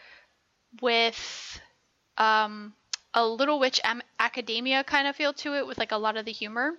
[0.80, 1.60] with
[2.18, 2.72] um,
[3.14, 3.80] a Little Witch
[4.18, 6.72] Academia kind of feel to it, with like a lot of the humor.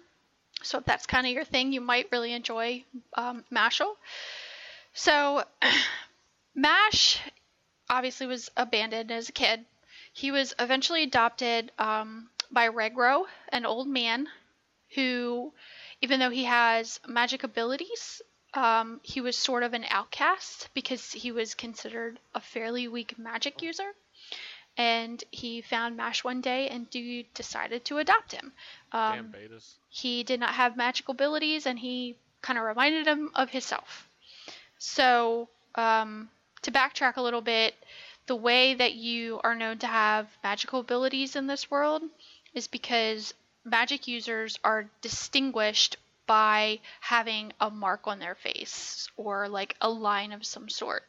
[0.64, 3.96] So if that's kind of your thing, you might really enjoy um, Mashle.
[4.94, 5.44] So
[6.56, 7.20] Mash
[7.90, 9.66] obviously was abandoned as a kid.
[10.12, 14.28] He was eventually adopted um, by Regro, an old man
[14.96, 15.54] who,
[16.02, 18.22] even though he has magic abilities,
[18.54, 23.62] um, he was sort of an outcast because he was considered a fairly weak magic
[23.62, 23.94] user.
[24.78, 28.54] And he found Mash one day and do, decided to adopt him.
[28.92, 29.74] Damn Um, betas.
[29.90, 34.08] he did not have magical abilities and he kind of reminded him of himself.
[34.78, 36.30] So, um,
[36.62, 37.76] to backtrack a little bit,
[38.28, 42.04] the way that you are known to have magical abilities in this world
[42.54, 49.76] is because magic users are distinguished by having a mark on their face or like
[49.82, 51.04] a line of some sort.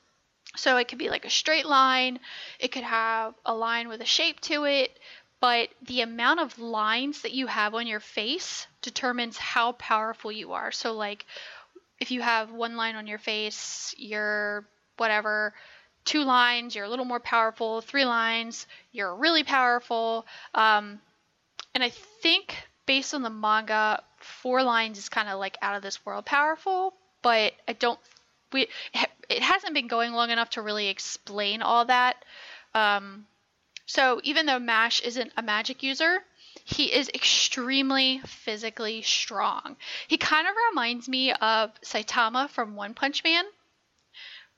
[0.56, 2.20] So it could be like a straight line,
[2.58, 4.98] it could have a line with a shape to it,
[5.40, 10.52] but the amount of lines that you have on your face determines how powerful you
[10.52, 10.72] are.
[10.72, 11.26] So, like,
[12.00, 15.54] if you have one line on your face, you're whatever,
[16.04, 20.26] two lines, you're a little more powerful, three lines, you're really powerful.
[20.54, 21.00] Um,
[21.74, 22.56] and I think
[22.86, 26.94] based on the manga, four lines is kind of like out of this world powerful,
[27.22, 28.00] but I don't.
[28.52, 28.68] We
[29.28, 32.24] it hasn't been going long enough to really explain all that.
[32.74, 33.26] Um,
[33.86, 36.22] so even though Mash isn't a magic user,
[36.64, 39.76] he is extremely physically strong.
[40.06, 43.44] He kind of reminds me of Saitama from One Punch Man,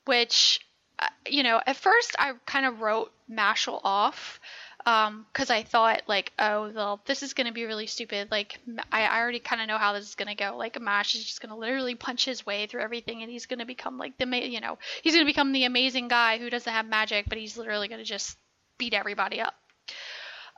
[0.05, 0.61] which,
[0.99, 4.41] uh, you know, at first I kind of wrote Mashle off
[4.85, 8.31] because I thought like, oh, well, this is gonna be really stupid.
[8.31, 8.59] Like,
[8.91, 10.57] I already kind of know how this is gonna go.
[10.57, 13.99] Like, Mash is just gonna literally punch his way through everything, and he's gonna become
[13.99, 17.39] like the, you know, he's gonna become the amazing guy who doesn't have magic, but
[17.39, 18.39] he's literally gonna just
[18.79, 19.55] beat everybody up.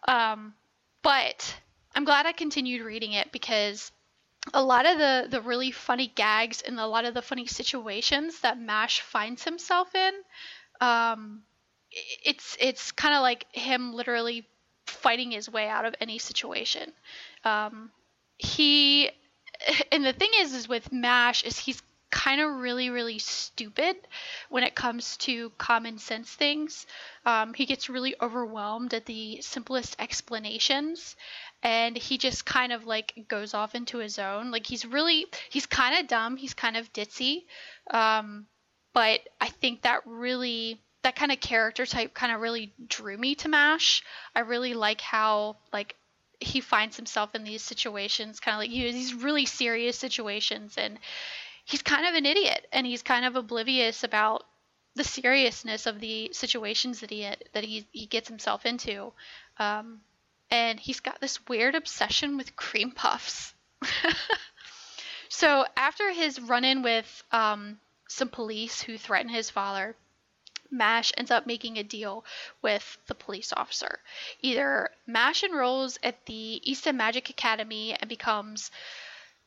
[0.06, 0.54] Um,
[1.02, 1.54] but
[1.94, 3.90] I'm glad I continued reading it because
[4.54, 8.40] a lot of the the really funny gags and a lot of the funny situations
[8.40, 10.12] that Mash finds himself in,
[10.80, 11.42] um,
[12.24, 14.46] it's it's kind of like him literally
[14.86, 16.92] fighting his way out of any situation.
[17.44, 17.90] Um,
[18.38, 19.10] he
[19.92, 23.96] and the thing is is with Mash is he's kind of really really stupid
[24.50, 26.86] when it comes to common sense things.
[27.24, 31.16] Um, he gets really overwhelmed at the simplest explanations
[31.62, 34.50] and he just kind of like goes off into his own.
[34.50, 37.44] Like he's really he's kind of dumb, he's kind of ditzy.
[37.90, 38.46] Um,
[38.92, 43.34] but I think that really that kind of character type kind of really drew me
[43.36, 44.02] to MASH.
[44.34, 45.96] I really like how like
[46.40, 50.98] he finds himself in these situations, kind of like you these really serious situations, and
[51.64, 54.44] he's kind of an idiot, and he's kind of oblivious about
[54.94, 59.12] the seriousness of the situations that he that he he gets himself into.
[59.58, 60.00] Um,
[60.50, 63.54] and he's got this weird obsession with cream puffs.
[65.30, 69.96] so after his run-in with um, some police who threaten his father,
[70.72, 72.24] Mash ends up making a deal
[72.62, 74.00] with the police officer.
[74.40, 78.70] Either Mash enrolls at the Easton Magic Academy and becomes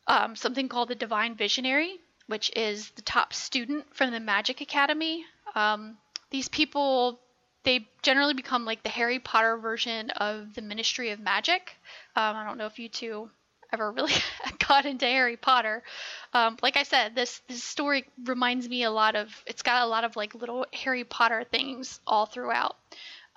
[0.07, 5.25] um, something called the Divine Visionary, which is the top student from the Magic Academy.
[5.55, 5.97] Um,
[6.29, 7.19] these people
[7.63, 11.75] they generally become like the Harry Potter version of the Ministry of Magic.
[12.15, 13.31] Um, I don't know if you two
[13.75, 14.13] ever really
[14.67, 15.83] got into Harry Potter.
[16.33, 19.29] Um, like I said, this this story reminds me a lot of.
[19.45, 22.77] It's got a lot of like little Harry Potter things all throughout.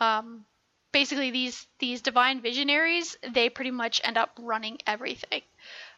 [0.01, 0.45] Um,
[0.93, 5.43] basically, these these divine visionaries they pretty much end up running everything.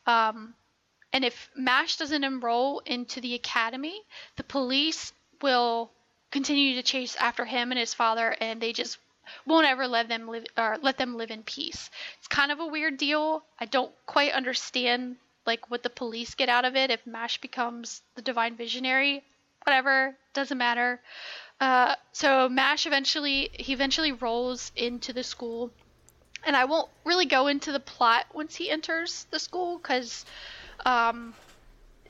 [0.07, 0.55] Um,
[1.13, 4.01] and if Mash doesn't enroll into the academy,
[4.37, 5.91] the police will
[6.31, 8.99] continue to chase after him and his father, and they just
[9.47, 11.91] won't ever let them live or let them live in peace.
[12.19, 13.43] It's kind of a weird deal.
[13.59, 15.17] I don't quite understand
[15.47, 19.23] like what the police get out of it if Mash becomes the divine visionary.
[19.65, 21.01] Whatever, doesn't matter.
[21.61, 25.71] Uh, so Mash eventually he eventually rolls into the school,
[26.45, 30.25] and I won't really go into the plot once he enters the school because
[30.87, 31.35] um,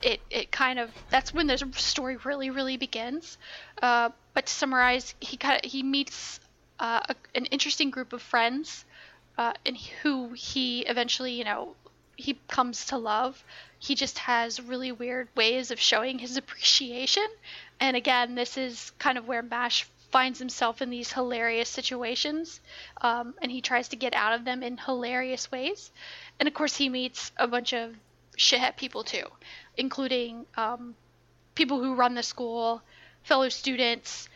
[0.01, 3.37] it it kind of that's when the story really really begins.
[3.81, 6.39] Uh, but to summarize, he kind of, he meets
[6.81, 8.83] uh, a, an interesting group of friends,
[9.37, 11.75] uh, and who he eventually you know
[12.17, 13.43] he comes to love.
[13.79, 17.27] He just has really weird ways of showing his appreciation,
[17.79, 22.59] and again, this is kind of where Mash finds himself in these hilarious situations,
[23.01, 25.89] um, and he tries to get out of them in hilarious ways.
[26.37, 27.95] And of course, he meets a bunch of
[28.37, 29.25] shithead people too
[29.77, 30.95] including um,
[31.55, 32.81] people who run the school,
[33.23, 34.29] fellow students.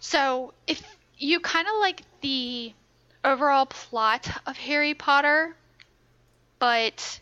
[0.00, 0.82] So if
[1.18, 2.72] you kind of like the
[3.24, 5.54] overall plot of Harry Potter,
[6.58, 7.20] but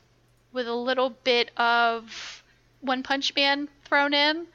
[0.52, 2.42] with a little bit of
[2.80, 4.46] One Punch Man thrown in,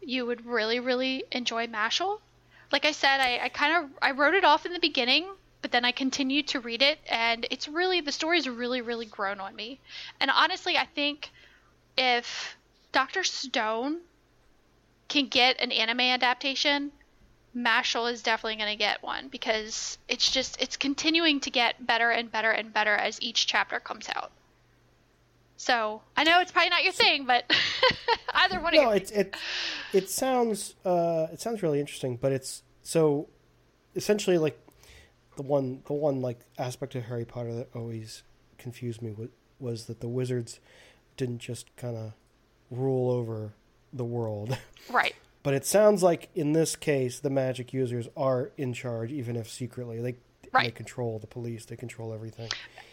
[0.00, 2.20] you would really, really enjoy Mashle.
[2.70, 5.28] Like I said, I, I kind of I wrote it off in the beginning,
[5.60, 9.40] but then I continued to read it, and it's really the story's really, really grown
[9.40, 9.78] on me.
[10.20, 11.30] And honestly, I think
[11.96, 12.56] if
[12.90, 13.24] Dr.
[13.24, 14.00] Stone
[15.08, 16.90] can get an anime adaptation,
[17.56, 22.10] Mashle is definitely going to get one because it's just it's continuing to get better
[22.10, 24.30] and better and better as each chapter comes out.
[25.56, 27.44] So I know it's probably not your thing, but
[28.34, 28.74] either one.
[28.74, 29.36] No, it it
[29.92, 33.28] it sounds uh, it sounds really interesting, but it's so
[33.94, 34.58] essentially like
[35.36, 38.22] the one the one like aspect of Harry Potter that always
[38.58, 40.58] confused me was, was that the wizards
[41.16, 42.12] didn't just kind of
[42.70, 43.52] rule over
[43.92, 44.56] the world.
[44.90, 45.14] Right.
[45.42, 49.50] But it sounds like in this case, the magic users are in charge, even if
[49.50, 50.00] secretly.
[50.00, 50.14] They,
[50.52, 50.66] right.
[50.66, 52.50] they control the police, they control everything.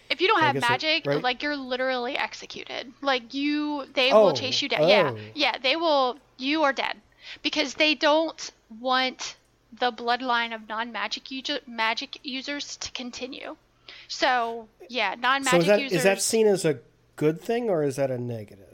[0.09, 1.21] If you don't so have magic, right?
[1.21, 2.91] like you're literally executed.
[3.01, 4.81] Like you, they oh, will chase you down.
[4.81, 4.87] Oh.
[4.87, 6.17] Yeah, yeah, they will.
[6.37, 6.95] You are dead
[7.43, 9.35] because they don't want
[9.77, 13.55] the bloodline of non-magic user, magic users to continue.
[14.07, 15.97] So yeah, non-magic so is that, users.
[15.97, 16.79] Is that seen as a
[17.15, 18.65] good thing or is that a negative?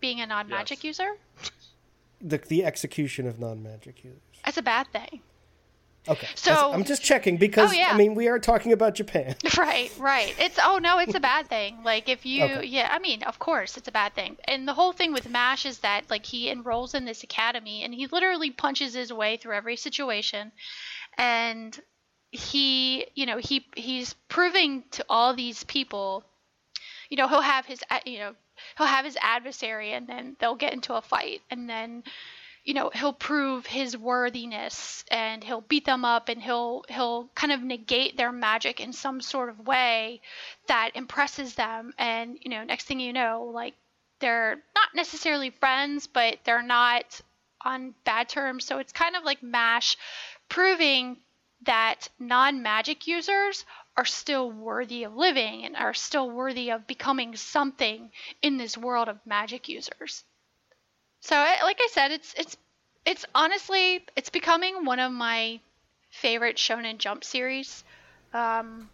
[0.00, 0.98] Being a non magic yes.
[0.98, 1.16] user?
[2.20, 4.20] The, the execution of non magic users.
[4.44, 5.20] That's a bad thing.
[6.08, 6.28] Okay.
[6.34, 7.90] So I'm just checking because oh, yeah.
[7.92, 9.36] I mean we are talking about Japan.
[9.58, 10.34] Right, right.
[10.38, 11.82] It's oh no, it's a bad thing.
[11.84, 12.66] Like if you okay.
[12.66, 14.36] yeah, I mean, of course it's a bad thing.
[14.44, 17.92] And the whole thing with Mash is that like he enrolls in this academy and
[17.92, 20.52] he literally punches his way through every situation
[21.18, 21.78] and
[22.30, 26.24] he, you know, he he's proving to all these people
[27.10, 28.34] you know he'll have his you know
[28.76, 32.02] he'll have his adversary and then they'll get into a fight and then
[32.64, 37.52] you know he'll prove his worthiness and he'll beat them up and he'll he'll kind
[37.52, 40.20] of negate their magic in some sort of way
[40.66, 41.94] that impresses them.
[41.98, 43.74] And you know next thing you know like
[44.20, 47.20] they're not necessarily friends but they're not
[47.64, 48.66] on bad terms.
[48.66, 49.96] So it's kind of like mash
[50.48, 51.16] proving
[51.62, 53.64] that non-magic users
[53.98, 59.08] are still worthy of living and are still worthy of becoming something in this world
[59.08, 60.24] of magic users.
[61.20, 62.56] So, like I said, it's it's
[63.04, 65.60] it's honestly it's becoming one of my
[66.10, 67.84] favorite Shonen Jump series,
[68.32, 68.88] um,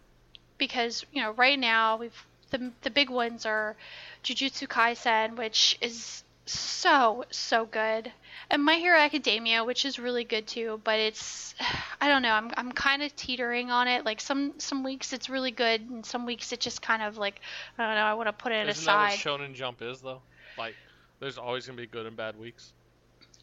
[0.57, 3.77] because you know right now we've the the big ones are
[4.25, 8.11] Jujutsu Kaisen, which is so so good,
[8.49, 10.79] and My Hero Academia, which is really good too.
[10.83, 11.55] But it's
[12.01, 14.05] I don't know, I'm I'm kind of teetering on it.
[14.05, 17.41] Like some some weeks it's really good, and some weeks it just kind of like
[17.77, 18.01] I don't know.
[18.01, 19.13] I want to put it Isn't aside.
[19.19, 20.21] that what Shonen Jump is though?
[20.57, 20.75] Like,
[21.19, 22.73] there's always gonna be good and bad weeks.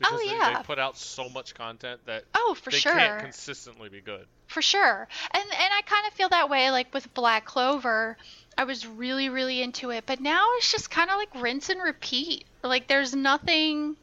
[0.04, 0.58] Oh, Because they, yeah.
[0.58, 2.94] they put out so much content that oh, for they sure.
[2.94, 4.26] can't consistently be good.
[4.46, 5.08] For sure.
[5.32, 8.16] And and I kind of feel that way like with Black Clover.
[8.56, 11.82] I was really really into it, but now it's just kind of like rinse and
[11.82, 12.44] repeat.
[12.62, 13.96] Like there's nothing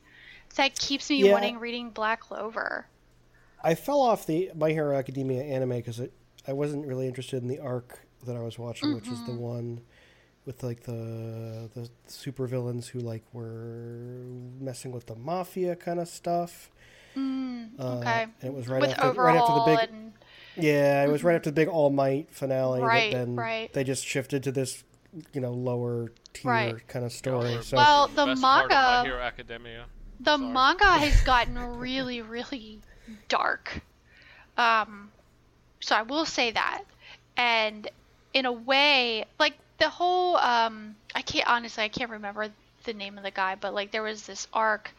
[0.56, 1.32] that keeps me Yeah.
[1.32, 2.88] wanting reading Black Clover.
[3.64, 6.02] I fell off the My Hero Academia anime because
[6.48, 9.38] I wasn't really interested in the arc that I was watching, which is the Mm-hmm.
[9.42, 9.82] one
[10.46, 14.24] with like the the supervillains who like were
[14.60, 16.72] messing with the mafia kind of stuff.
[17.16, 18.24] Mm, Uh, okay.
[18.24, 20.14] and it was right with after right after the big and
[20.56, 22.82] yeah, it was right after the big All Might finale.
[22.82, 23.72] Right, then right.
[23.74, 24.84] they just shifted to this
[25.34, 26.88] you know lower tier Right.
[26.88, 27.52] kind of story.
[27.54, 29.86] Yeah, So Well, the best part of My manga- Hero Academia.
[30.20, 30.52] the Sorry.
[30.52, 32.80] manga has gotten really really
[33.28, 33.82] dark.
[34.58, 35.12] Um
[35.80, 36.84] so I will say that.
[37.38, 37.90] And
[38.34, 42.50] in a way, like the whole um I can't honestly I can't remember
[42.84, 44.92] the name of the guy, but like there was this arc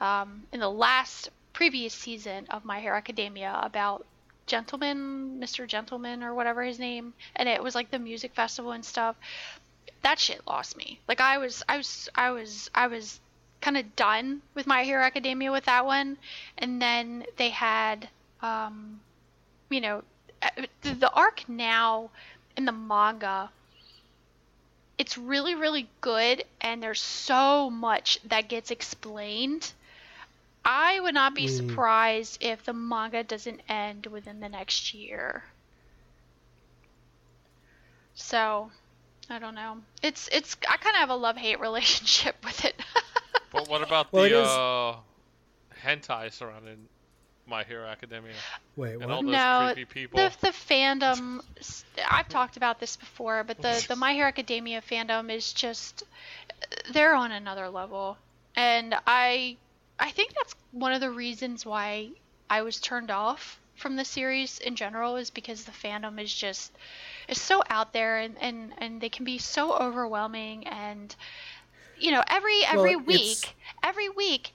[0.00, 4.06] um in the last previous season of My Hero Academia about
[4.46, 5.66] Gentleman, Mr.
[5.66, 9.16] Gentleman or whatever his name, and it was like the music festival and stuff.
[10.02, 11.00] That shit lost me.
[11.08, 13.20] Like I was I was I was I was
[13.60, 16.16] kind of done with My Hero Academia with that one,
[16.56, 18.08] and then they had
[18.42, 19.00] um
[19.70, 20.02] you know
[20.82, 22.10] the, the arc now
[22.56, 23.50] in the manga
[24.98, 29.72] it's really really good and there's so much that gets explained
[30.64, 31.56] i would not be Mm.
[31.56, 35.44] surprised if the manga doesn't end within the next year
[38.14, 38.70] so
[39.30, 42.74] i don't know it's it's i kind of have a love hate relationship with it
[43.50, 44.96] But what about Well, the is- uh,
[45.82, 46.86] hentai surrounding
[47.46, 48.34] My Hero Academia
[48.76, 49.10] wait, and what?
[49.10, 50.20] all those No, creepy people?
[50.20, 51.40] the the fandom
[52.10, 56.02] I've talked about this before, but the the My Hero Academia fandom is just
[56.92, 58.18] they're on another level.
[58.54, 59.56] And I
[59.98, 62.10] I think that's one of the reasons why
[62.50, 66.72] I was turned off from the series in general is because the fandom is just
[67.28, 71.14] is so out there and and and they can be so overwhelming and
[71.98, 74.52] you know every every it's- week every week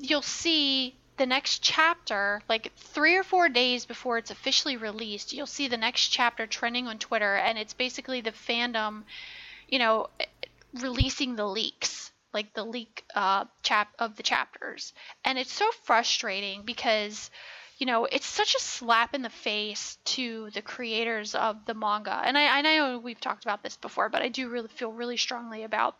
[0.00, 5.46] you'll see the next chapter like three or four days before it's officially released you'll
[5.46, 9.02] see the next chapter trending on twitter and it's basically the fandom
[9.68, 10.08] you know
[10.80, 14.92] releasing the leaks like the leak uh, chap of the chapters.
[15.24, 17.30] And it's so frustrating because
[17.78, 22.22] you know it's such a slap in the face to the creators of the manga
[22.24, 24.92] and I, and I know we've talked about this before but i do really feel
[24.92, 25.96] really strongly about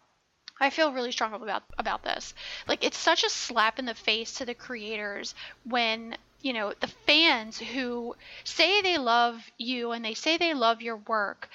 [0.60, 2.34] I feel really strongly about about this.
[2.68, 6.86] Like it's such a slap in the face to the creators when you know the
[6.86, 11.48] fans who say they love you and they say they love your work,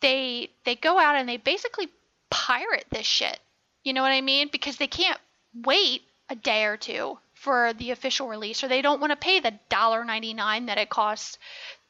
[0.00, 1.88] they they go out and they basically
[2.30, 3.40] pirate this shit.
[3.82, 4.48] You know what I mean?
[4.52, 5.20] Because they can't
[5.64, 9.40] wait a day or two for the official release, or they don't want to pay
[9.40, 11.38] the dollar ninety nine that it costs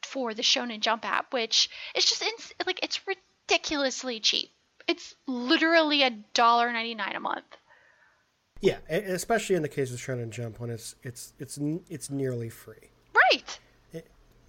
[0.03, 4.51] for the Shonen Jump app, which is just ins- like it's ridiculously cheap.
[4.87, 7.57] It's literally a dollar ninety nine a month.
[8.61, 11.59] Yeah, especially in the case of Shonen Jump when it's it's it's
[11.89, 12.91] it's nearly free.
[13.15, 13.59] Right.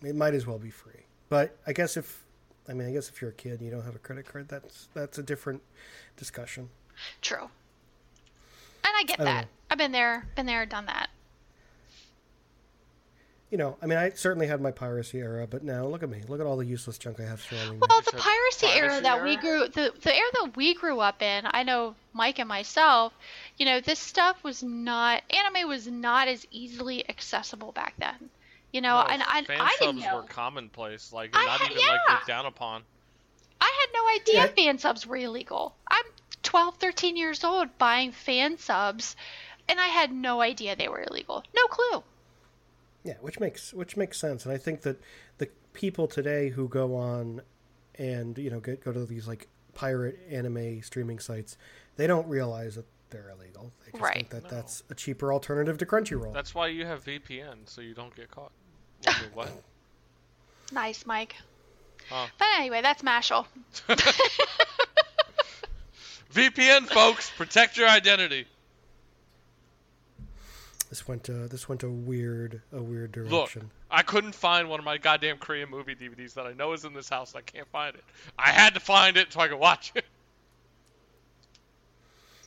[0.01, 1.05] It might as well be free.
[1.28, 2.23] But I guess if
[2.67, 4.47] I mean I guess if you're a kid and you don't have a credit card,
[4.47, 5.61] that's that's a different
[6.17, 6.69] discussion.
[7.21, 7.49] True.
[8.84, 9.41] And I get I that.
[9.45, 9.47] know.
[9.71, 11.09] I've been there, been there, done that.
[13.51, 16.21] You know, I mean, I certainly had my piracy era, but now look at me.
[16.27, 17.88] Look at all the useless junk I have surrounding me.
[17.89, 20.99] Well, the said piracy era piracy that we grew, the the era that we grew
[20.99, 23.11] up in, I know Mike and myself,
[23.57, 28.30] you know, this stuff was not anime was not as easily accessible back then.
[28.71, 30.15] You know, No, and I fan I didn't subs know.
[30.17, 32.84] were commonplace, like I not had- even like looked down upon.
[33.59, 34.63] I had no idea Yeah.
[34.65, 35.73] fan subs were illegal.
[35.89, 36.05] I'm
[36.49, 39.15] 12, 13 years old buying fan subs
[39.67, 41.43] and I had no idea they were illegal.
[41.55, 42.03] No clue.
[43.03, 44.97] Yeah, which makes which makes sense, and I think that
[45.37, 47.41] the people today who go on
[47.99, 51.55] and you know get, go to these like pirate anime streaming sites,
[51.97, 53.71] they don't realize that they're illegal.
[53.85, 54.15] They just Right.
[54.15, 54.49] think that No.
[54.49, 56.33] that's a cheaper alternative to Crunchyroll.
[56.33, 58.51] That's why you have VPN, so you don't get caught.
[59.35, 59.51] What?
[60.71, 61.35] Nice, Mike.
[62.09, 62.25] Huh.
[62.39, 63.45] But anyway, that's Mashle.
[66.34, 68.45] VPN, folks, protect your identity.
[70.89, 73.61] This went uh, this went a weird a weird direction.
[73.61, 73.71] Look.
[73.91, 76.93] I couldn't find one of my goddamn Korean movie DVDs that I know is in
[76.93, 77.36] this house.
[77.36, 78.03] I can't find it.
[78.38, 80.05] I had to find it so I could watch it.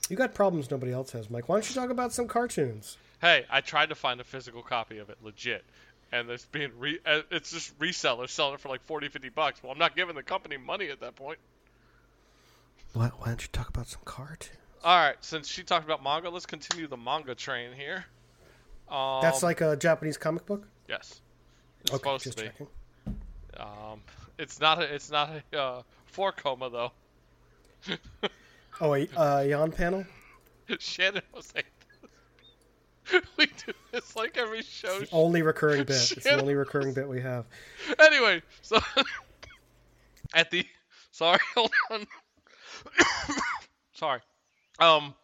[0.09, 1.49] You got problems nobody else has, Mike.
[1.49, 2.97] Why don't you talk about some cartoons?
[3.20, 5.64] Hey, I tried to find a physical copy of it, legit.
[6.11, 9.62] And it's being re- uh, it's just resellers selling it for like 40, 50 bucks.
[9.62, 11.39] Well, I'm not giving the company money at that point.
[12.93, 14.57] Why, why don't you talk about some cartoons?
[14.84, 18.05] All right, since she talked about manga, let's continue the manga train here.
[18.88, 20.66] Um, That's like a Japanese comic book.
[20.88, 21.20] yes,
[21.80, 22.49] it's Okay, supposed just to be.
[22.51, 22.66] checking.
[23.59, 24.01] Um,
[24.38, 26.93] it's not a it's not a uh, four koma though.
[28.80, 30.05] Oh, a uh, Yon panel.
[30.80, 31.66] Shannon was like,
[33.36, 34.99] we do this like every show.
[35.03, 36.11] It's the only recurring bit.
[36.16, 37.45] It's the only recurring bit we have.
[37.99, 38.80] Anyway, so
[40.34, 40.66] at the
[41.12, 42.07] sorry, hold on.
[43.95, 44.20] sorry.
[44.78, 45.14] Um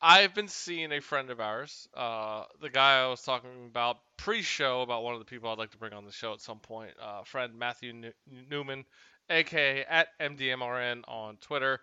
[0.00, 4.82] I've been seeing a friend of ours, uh, the guy I was talking about pre-show
[4.82, 6.92] about one of the people I'd like to bring on the show at some point.
[7.02, 8.12] Uh, friend Matthew New-
[8.48, 8.84] Newman,
[9.28, 11.80] aka at MDMRN on Twitter,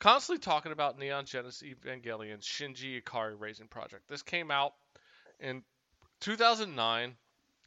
[0.00, 4.08] constantly talking about Neon Genesis Evangelion Shinji Ikari Raising Project.
[4.08, 4.72] This came out
[5.38, 5.62] in
[6.20, 7.16] 2009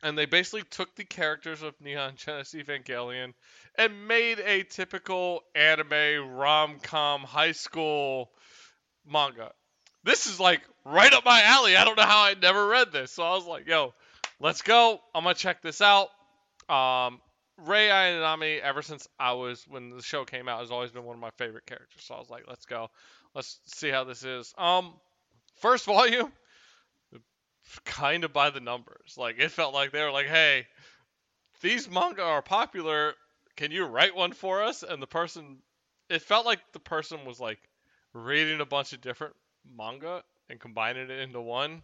[0.05, 3.33] and they basically took the characters of Neon Genesis Evangelion
[3.75, 8.29] and made a typical anime rom-com high school
[9.11, 9.51] manga.
[10.03, 11.75] This is like right up my alley.
[11.75, 13.13] I don't know how I never read this.
[13.13, 13.95] So I was like, yo,
[14.39, 14.99] let's go.
[15.15, 16.09] I'm to check this out.
[16.69, 17.19] Um,
[17.57, 21.15] Rei Ayanami, ever since I was, when the show came out, has always been one
[21.15, 22.03] of my favorite characters.
[22.03, 22.89] So I was like, let's go.
[23.33, 24.53] Let's see how this is.
[24.55, 24.93] Um,
[25.61, 26.31] first volume,
[27.83, 29.15] kind of by the numbers.
[29.17, 30.67] Like it felt like they were like, "Hey,
[31.61, 33.15] these manga are popular.
[33.55, 35.61] Can you write one for us?" And the person,
[36.09, 37.59] it felt like the person was like
[38.13, 39.35] reading a bunch of different
[39.75, 41.81] manga and combining it into one.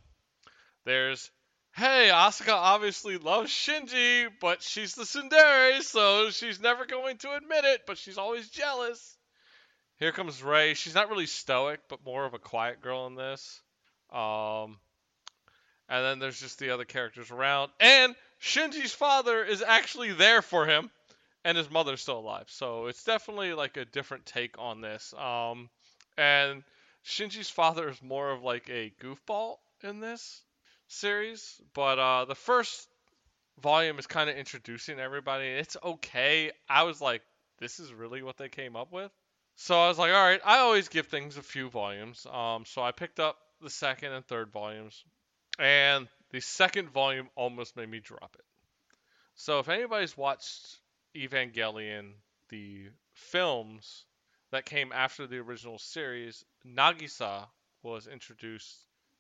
[0.86, 1.32] There's,
[1.74, 7.66] "Hey, Asuka obviously loves Shinji, but she's the tsundere, so she's never going to admit
[7.66, 9.18] it, but she's always jealous."
[9.98, 10.74] Here comes Rei.
[10.74, 13.62] She's not really stoic, but more of a quiet girl in this.
[14.12, 14.80] Um,
[15.92, 17.70] and then there's just the other characters around.
[17.82, 20.90] And Shinji's father is actually there for him,
[21.44, 22.46] and his mother's still alive.
[22.48, 25.14] So it's definitely like a different take on this.
[25.14, 25.70] Um,
[26.18, 26.64] and
[27.06, 30.42] Shinji's father is more of like a goofball in this
[30.88, 32.88] series, but uh, the first
[33.62, 35.46] volume is kind of introducing everybody.
[35.46, 36.52] It's okay.
[36.70, 37.22] I was like,
[37.60, 39.12] this is really what they came up with.
[39.58, 40.42] So I was like, all right.
[40.46, 42.26] I always give things a few volumes.
[42.32, 45.04] Um, so I picked up the second and third volumes
[45.62, 48.46] and the second volume almost made me drop it.
[49.36, 50.80] So if anybody's watched
[51.16, 52.14] Evangelion,
[52.50, 54.06] the films
[54.50, 57.46] that came after the original series, Nagisa
[57.84, 58.76] was introduced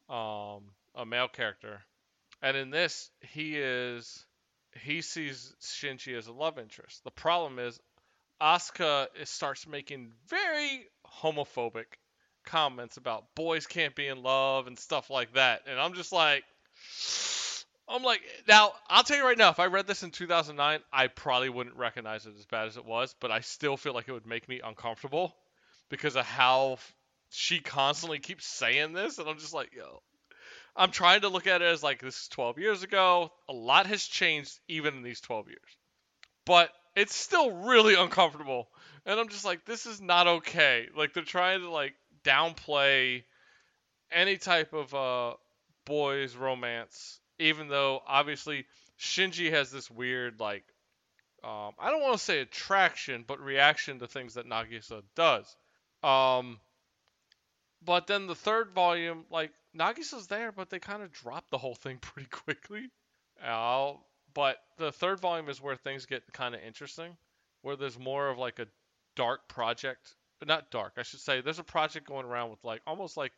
[0.09, 0.63] um,
[0.95, 1.81] a male character,
[2.41, 4.25] and in this he is
[4.83, 7.03] he sees Shinji as a love interest.
[7.03, 7.79] The problem is
[8.41, 10.87] Asuka starts making very
[11.21, 11.85] homophobic
[12.45, 15.61] comments about boys can't be in love and stuff like that.
[15.67, 16.43] And I'm just like,
[17.87, 21.07] I'm like, now I'll tell you right now, if I read this in 2009, I
[21.07, 24.13] probably wouldn't recognize it as bad as it was, but I still feel like it
[24.13, 25.35] would make me uncomfortable
[25.89, 26.77] because of how
[27.31, 29.17] she constantly keeps saying this.
[29.17, 30.01] And I'm just like, yo,
[30.75, 33.31] I'm trying to look at it as like this is 12 years ago.
[33.49, 35.77] A lot has changed even in these 12 years,
[36.45, 38.69] but it's still really uncomfortable.
[39.05, 40.87] And I'm just like, this is not okay.
[40.95, 41.93] Like they're trying to like
[42.23, 43.23] downplay
[44.11, 45.33] any type of uh
[45.85, 48.65] boys romance even though obviously
[48.99, 50.63] Shinji has this weird like
[51.43, 55.55] um I don't want to say attraction but reaction to things that Nagisa does.
[56.03, 56.59] Um
[57.83, 61.75] but then the third volume like Nagisa's there but they kind of drop the whole
[61.75, 62.89] thing pretty quickly.
[63.43, 63.93] Uh,
[64.35, 67.17] but the third volume is where things get kind of interesting
[67.63, 68.67] where there's more of like a
[69.15, 70.15] dark project
[70.47, 70.93] not dark.
[70.97, 73.33] I should say there's a project going around with like almost like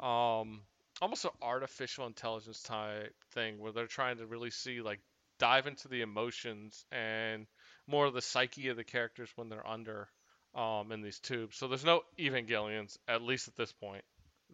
[0.00, 0.62] um
[1.00, 5.00] almost an artificial intelligence type thing where they're trying to really see like
[5.38, 7.46] dive into the emotions and
[7.86, 10.08] more of the psyche of the characters when they're under
[10.54, 11.56] um in these tubes.
[11.56, 14.04] So there's no Evangelions at least at this point.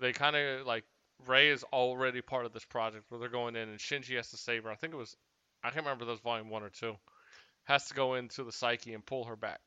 [0.00, 0.84] they kind of like
[1.26, 4.36] Rei is already part of this project where they're going in and Shinji has to
[4.36, 4.70] save her.
[4.70, 5.16] I think it was
[5.62, 6.96] I can't remember those volume one or two.
[7.64, 9.60] Has to go into the psyche and pull her back.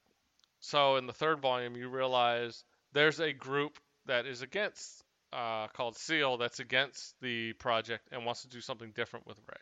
[0.61, 5.03] So in the third volume, you realize there's a group that is against
[5.33, 9.57] uh, called SEELE that's against the project and wants to do something different with Rei.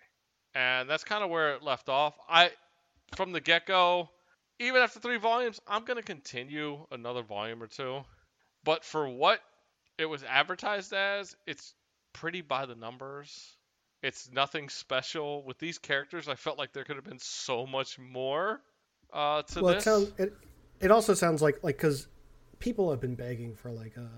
[0.55, 2.15] And that's kind of where it left off.
[2.27, 2.51] I
[3.15, 4.09] from the get-go,
[4.59, 8.01] even after 3 volumes, I'm going to continue another volume or two.
[8.63, 9.39] But for what
[9.97, 11.73] it was advertised as, it's
[12.13, 13.55] pretty by the numbers.
[14.01, 16.27] It's nothing special with these characters.
[16.27, 18.61] I felt like there could have been so much more
[19.13, 19.83] uh, to well, this.
[19.83, 20.33] it sounds it,
[20.79, 22.07] it also sounds like like because
[22.59, 24.09] people have been begging for like a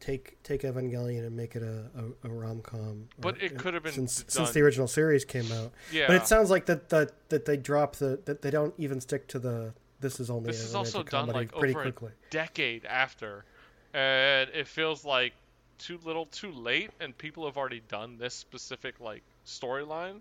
[0.00, 1.90] take take Evangelion and make it a,
[2.24, 3.08] a, a rom com.
[3.18, 5.72] But it could have been since done- since the original series came out.
[5.92, 9.00] yeah, But it sounds like that that that they drop the that they don't even
[9.00, 12.12] stick to the this is only this a is also done like pretty over quickly.
[12.12, 13.44] a decade after,
[13.92, 15.34] and it feels like
[15.78, 20.20] too little, too late, and people have already done this specific like storyline.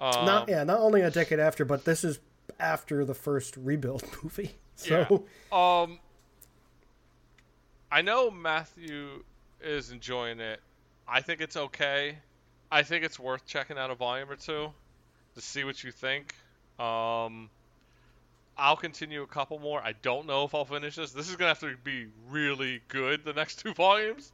[0.00, 2.20] Um, not yeah, not only a decade after, but this is
[2.58, 4.56] after the first rebuild movie.
[4.78, 5.98] So Um,
[7.90, 9.24] I know Matthew
[9.60, 10.60] is enjoying it.
[11.06, 12.16] I think it's okay.
[12.70, 14.70] I think it's worth checking out a volume or two
[15.34, 16.34] to see what you think.
[16.78, 17.50] Um,
[18.56, 19.80] I'll continue a couple more.
[19.80, 21.12] I don't know if I'll finish this.
[21.12, 23.24] This is gonna have to be really good.
[23.24, 24.32] The next two volumes.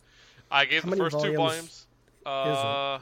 [0.51, 1.87] I gave How the first two volumes
[2.25, 2.59] volumes.
[2.59, 2.99] Uh,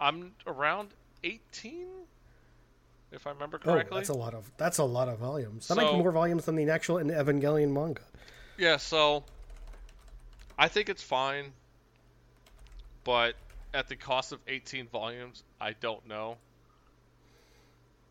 [0.00, 0.88] I'm around
[1.24, 1.86] 18,
[3.12, 3.98] if I remember oh, correctly.
[3.98, 5.68] that's a lot of that's a lot of volumes.
[5.68, 8.02] That So- might be more volumes than the actual Evangelion manga.
[8.58, 9.24] Yeah, so
[10.58, 11.52] I think it's fine,
[13.04, 13.34] but
[13.74, 16.36] at the cost of 18 volumes, I don't know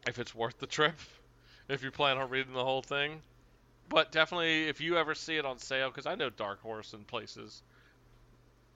[0.08, 0.96] if it's worth the trip
[1.70, 3.22] if you plan on reading the whole thing.
[3.90, 7.04] But definitely, if you ever see it on sale, because I know Dark Horse in
[7.04, 7.62] places,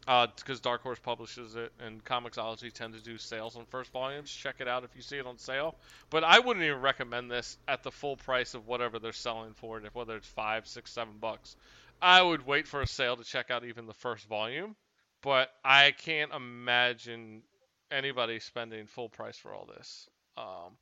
[0.06, 4.32] because Dark Horse publishes it, and Comixology tend to do sales on first volumes.
[4.32, 5.76] Check it out if you see it on sale.
[6.10, 9.80] But I wouldn't even recommend this at the full price of whatever they're selling for
[9.80, 11.56] it, whether it's five, six, seven bucks.
[12.02, 14.76] I would wait for a sale to check out even the first volume.
[15.22, 17.42] But I can't imagine
[17.90, 20.08] anybody spending full price for all this.
[20.38, 20.78] Um,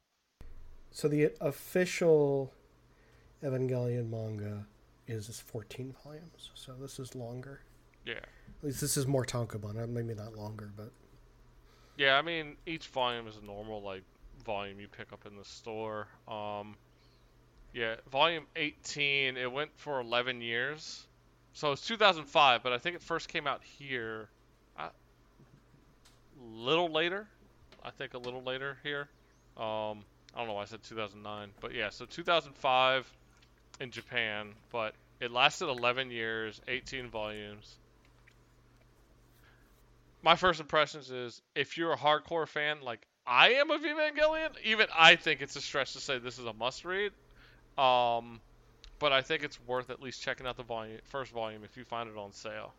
[0.91, 2.51] So the official
[3.41, 4.65] Evangelion manga
[5.07, 6.51] is 14 volumes.
[6.55, 7.61] So this is longer.
[8.05, 8.13] Yeah.
[8.15, 9.81] At least this is more tankobon.
[9.81, 10.91] uh, Maybe not longer, but
[11.97, 14.03] Yeah, I mean, each volume is a normal like
[14.45, 16.07] volume you pick up in the store.
[16.27, 16.75] Um,
[17.73, 21.05] yeah, volume 18, it went for 11 years.
[21.53, 24.29] So it's 2005, but I think it first came out here
[24.77, 24.89] a
[26.41, 27.27] little later.
[27.83, 29.07] I think a little later here.
[29.57, 33.11] Um, I don't know why I said 2009, but yeah, so 2005
[33.79, 37.77] in Japan, but it lasted 11 years, 18 volumes
[40.23, 44.87] my first impressions is if you're a hardcore fan like I am of Evangelion, even
[44.97, 47.11] I think it's a stretch to say this is a must read.
[47.77, 48.41] Um,
[48.99, 51.83] but I think it's worth at least checking out the volume, first volume if you
[51.83, 52.73] find it on sale.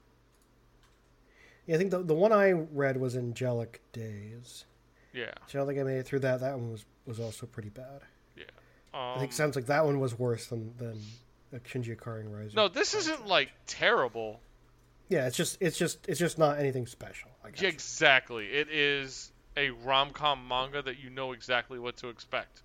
[1.66, 4.64] yeah, I think the the one I read was Angelic Days.
[5.12, 6.40] Yeah, So I don't think I made it through that.
[6.40, 8.00] That one was was also pretty bad.
[8.36, 8.44] yeah.
[8.92, 11.00] Um, I think it sounds like that one was worse than than
[11.60, 12.56] Shinji Ikari Rising.
[12.56, 14.40] no, this isn't like terrible.
[15.08, 17.30] Yeah, it's just it's just it's just not anything special.
[17.62, 18.46] Exactly.
[18.46, 22.62] It is a rom com manga that you know exactly what to expect.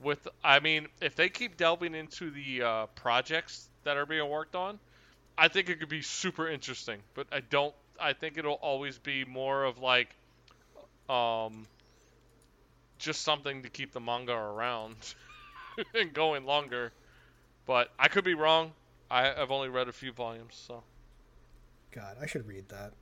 [0.00, 4.54] With, I mean, if they keep delving into the uh, projects that are being worked
[4.54, 4.78] on,
[5.38, 6.98] I think it could be super interesting.
[7.14, 7.74] But I don't.
[8.00, 10.14] I think it'll always be more of like,
[11.08, 11.66] um,
[12.98, 14.96] just something to keep the manga around
[15.94, 16.92] and going longer.
[17.66, 18.72] But I could be wrong.
[19.10, 20.82] I, I've only read a few volumes, so.
[21.92, 22.92] God, I should read that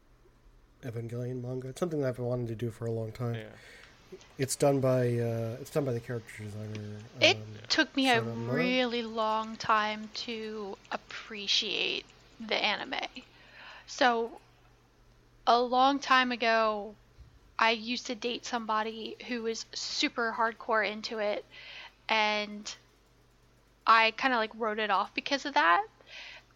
[0.84, 1.68] Evangelion manga.
[1.68, 3.34] It's something that I've been wanting to do for a long time.
[3.34, 4.18] Yeah.
[4.36, 6.98] It's done by uh, it's done by the character designer.
[7.20, 8.52] It um, took me a Sonoma?
[8.52, 12.04] really long time to appreciate
[12.38, 13.00] the anime.
[13.86, 14.38] So,
[15.46, 16.94] a long time ago,
[17.58, 21.44] I used to date somebody who was super hardcore into it,
[22.08, 22.74] and
[23.86, 25.84] I kind of like wrote it off because of that.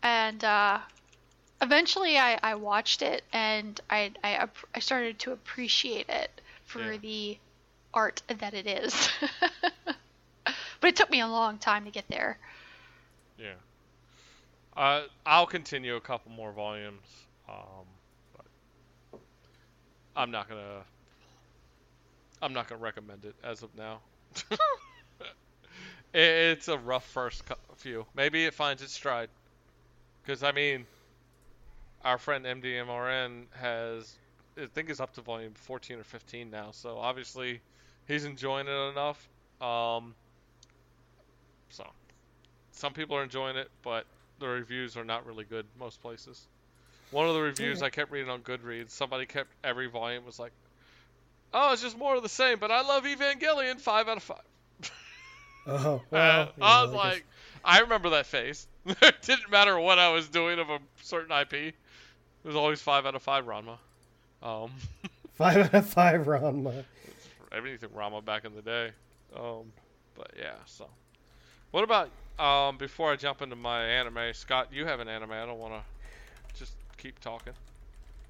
[0.03, 0.79] And uh,
[1.61, 6.99] eventually, I, I watched it and I, I I started to appreciate it for Yeah.
[6.99, 7.39] the
[7.95, 9.11] art that it is.
[10.81, 12.39] but it took me a long time to get there.
[13.39, 13.55] Yeah.
[14.77, 17.27] Uh, I'll continue a couple more volumes.
[17.49, 17.87] Um,
[18.37, 18.47] but
[20.17, 20.85] I'm not gonna.
[22.43, 24.01] I'm not gonna recommend it as of now.
[26.17, 27.43] It- it's a rough first
[27.77, 28.07] few.
[28.15, 29.29] Maybe it finds its stride.
[30.23, 30.87] Because I mean,
[32.03, 34.17] our friend MDMRN has,
[34.57, 36.71] I think, is up to volume 14 or 15 now.
[36.71, 37.61] So obviously,
[38.09, 39.29] he's enjoying it enough.
[39.61, 40.15] Um,
[41.71, 41.87] so
[42.73, 44.07] some people are enjoying it, but
[44.39, 46.47] the reviews are not really good most places.
[47.11, 50.53] One of the reviews I kept reading on Goodreads, somebody kept every volume was like,
[51.53, 54.43] "Oh, it's just more of the same," but I love Evangelion, five out of five.
[55.67, 57.25] Oh, Uh, well, I was you know, guess- like,
[57.65, 58.67] I remember that face.
[58.87, 61.53] it didn't matter what I was doing of a certain IP.
[61.55, 61.75] It
[62.45, 63.79] was always five out of five Ranma.
[64.43, 64.71] Um,
[65.35, 66.85] five out of five, Ranma.
[67.51, 68.91] everything Ranma back in the day.
[69.35, 69.73] Um,
[70.15, 70.87] but yeah, so.
[71.73, 74.69] What about um before I jump into my anime, Scott?
[74.73, 75.33] You have an anime.
[75.33, 77.53] I don't want to just keep talking.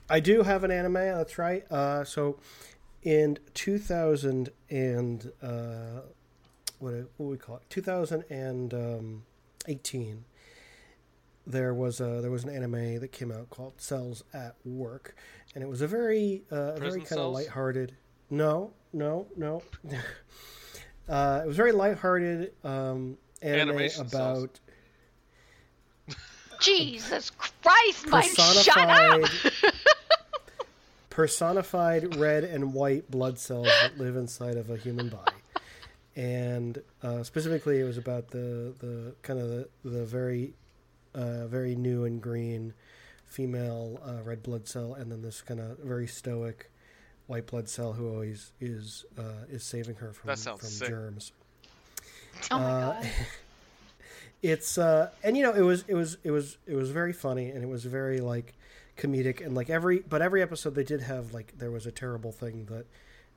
[0.08, 0.94] I do have an anime.
[0.94, 1.70] That's right.
[1.70, 2.38] Uh, so,
[3.02, 6.00] in 2000 and uh,
[6.78, 10.24] what what we call it, 2018,
[11.46, 15.14] there was a there was an anime that came out called Cells at Work,
[15.54, 17.34] and it was a very uh, a very kind of Cells?
[17.34, 17.94] lighthearted.
[18.30, 19.62] No, no, no.
[21.08, 24.44] uh, it was very lighthearted um, anime Animation cells.
[24.44, 24.60] about
[26.60, 29.20] Jesus Christ, Mike, shut up!
[29.20, 29.74] personified
[32.06, 35.32] personified red and white blood cells that live inside of a human body
[36.16, 40.54] and uh, specifically it was about the the kind of the, the very
[41.14, 42.72] uh, very new and green
[43.26, 46.70] female uh, red blood cell and then this kind of very stoic
[47.26, 50.88] white blood cell who always is uh, is saving her from from sick.
[50.88, 51.32] germs
[52.50, 53.10] Oh my Uh, god.
[54.42, 57.50] it's uh and you know it was it was it was it was very funny
[57.50, 58.54] and it was very like
[58.96, 62.32] comedic and like every but every episode they did have like there was a terrible
[62.32, 62.86] thing that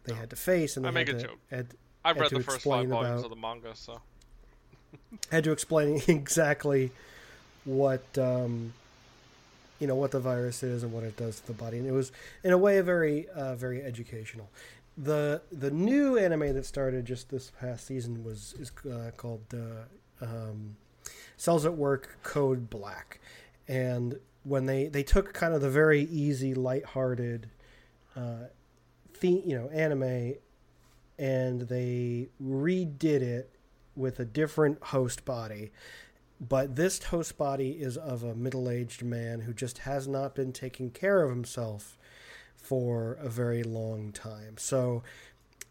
[0.03, 1.39] they had to face and they I make had a to, joke.
[1.49, 1.67] Had,
[2.09, 4.01] I've had read to the first explain five volumes about- of the manga, so.
[5.31, 6.91] Had to explain exactly
[7.65, 8.73] what um
[9.79, 11.77] you know what the virus is and what it does to the body.
[11.77, 12.11] And it was
[12.43, 14.49] in a way very uh, very educational.
[14.97, 20.25] The the new anime that started just this past season was is uh, called uh,
[20.25, 20.75] um,
[21.37, 23.19] cells at work code black.
[23.67, 27.49] And when they they took kind of the very easy lighthearted
[28.15, 28.45] uh
[29.21, 30.33] the you know anime
[31.19, 33.51] and they redid it
[33.95, 35.71] with a different host body.
[36.39, 40.89] But this host body is of a middle-aged man who just has not been taking
[40.89, 41.97] care of himself
[42.55, 44.57] for a very long time.
[44.57, 45.03] So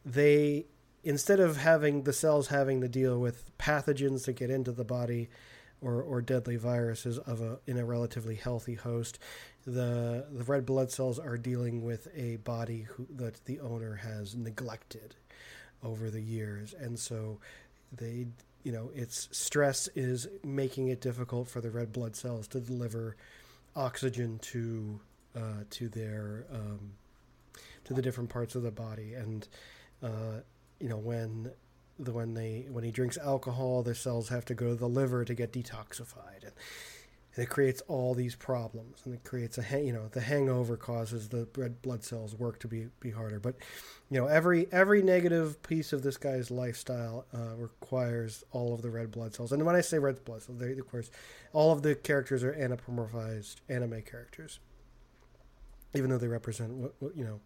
[0.04, 0.66] they
[1.02, 5.30] instead of having the cells having to deal with pathogens that get into the body
[5.80, 9.18] or, or deadly viruses of a in a relatively healthy host
[9.64, 14.34] the the red blood cells are dealing with a body who, that the owner has
[14.34, 15.14] neglected
[15.84, 16.74] over the years.
[16.78, 17.38] And so
[17.96, 18.26] they
[18.64, 23.16] you know its stress is making it difficult for the red blood cells to deliver
[23.76, 25.00] oxygen to
[25.36, 26.92] uh, to their um,
[27.84, 29.14] to the different parts of the body.
[29.14, 29.46] And
[30.02, 30.40] uh,
[30.80, 31.50] you know when
[31.98, 35.24] the when they when he drinks alcohol the cells have to go to the liver
[35.24, 36.42] to get detoxified.
[36.42, 36.52] And,
[37.40, 41.46] it creates all these problems and it creates a you know the hangover causes the
[41.56, 43.38] red blood cells work to be be harder.
[43.38, 43.56] But
[44.10, 48.90] you know every every negative piece of this guy's lifestyle uh, requires all of the
[48.90, 49.52] red blood cells.
[49.52, 51.10] And when i say red blood cells they of course
[51.52, 54.60] all of the characters are anthropomorphized anime characters
[55.94, 57.40] even though they represent what, what you know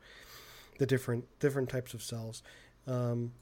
[0.78, 2.42] the different different types of cells.
[2.86, 3.32] Um,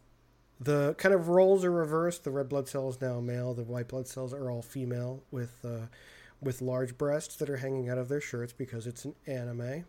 [0.60, 2.24] the kind of roles are reversed.
[2.24, 3.54] The red blood cells now male.
[3.54, 5.86] The white blood cells are all female with uh,
[6.42, 9.84] with large breasts that are hanging out of their shirts because it's an anime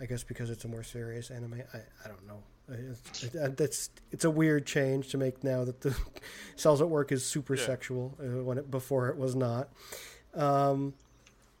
[0.00, 1.62] I guess because it's a more serious anime.
[1.72, 2.42] I, I don't know.
[2.68, 5.96] It's, it, it's a weird change to make now that the
[6.56, 7.64] cells at work is super Yeah.
[7.64, 9.68] sexual uh, when it before it was not.
[10.34, 10.92] Um,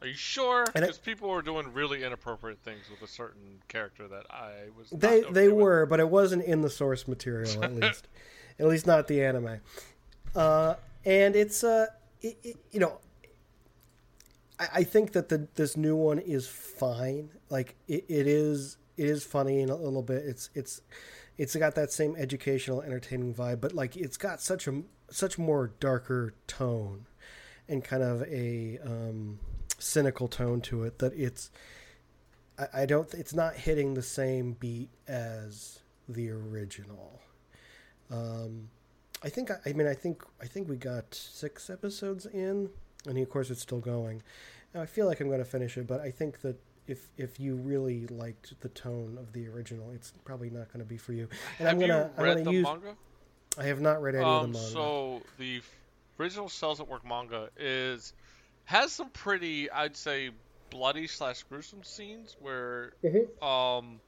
[0.02, 0.66] Are you sure?
[0.74, 4.90] Because people were doing really inappropriate things with a certain character that I was.
[4.90, 5.56] they okay they with.
[5.56, 8.08] were, but it wasn't in the source material at least,
[8.58, 9.60] at least not the anime.
[10.34, 10.74] Uh,
[11.06, 11.86] and it's uh,
[12.20, 12.98] it, it, you know,
[14.58, 17.30] I, I think that the this new one is fine.
[17.50, 20.24] Like it, it is it is funny in a little bit.
[20.24, 20.80] It's it's
[21.38, 25.72] it's got that same educational, entertaining vibe, but like it's got such a such more
[25.80, 27.06] darker tone
[27.68, 29.38] and kind of a um,
[29.78, 31.50] cynical tone to it that it's
[32.58, 37.20] I, I don't it's not hitting the same beat as the original.
[38.10, 38.68] Um,
[39.22, 42.70] I think I, mean I think I think we got six episodes in,
[43.06, 44.22] and of course it's still going.
[44.74, 47.40] Now, I feel like I'm going to finish it, but I think that if if
[47.40, 51.12] you really liked the tone of the original, it's probably not going to be for
[51.12, 51.28] you.
[51.58, 52.64] And Have I'm gonna you I'm read gonna the use.
[52.64, 52.94] manga?
[53.58, 54.68] I have not read any um, of the manga.
[54.72, 55.70] So the f-
[56.20, 58.12] original Cells at Work manga is
[58.64, 60.30] has some pretty, I'd say,
[60.70, 63.42] bloody slash gruesome scenes where Mhm.
[63.42, 64.00] um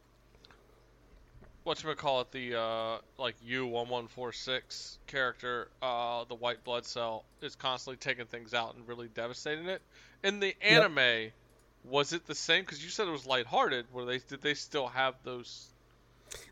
[1.68, 6.34] what you call it the uh like U one one four six character uh the
[6.34, 9.82] white blood cell is constantly taking things out and really devastating it.
[10.24, 11.30] In the anime,
[11.84, 12.62] was it the same?
[12.62, 13.84] Because you said it was lighthearted.
[13.92, 15.68] Were they did they still have those?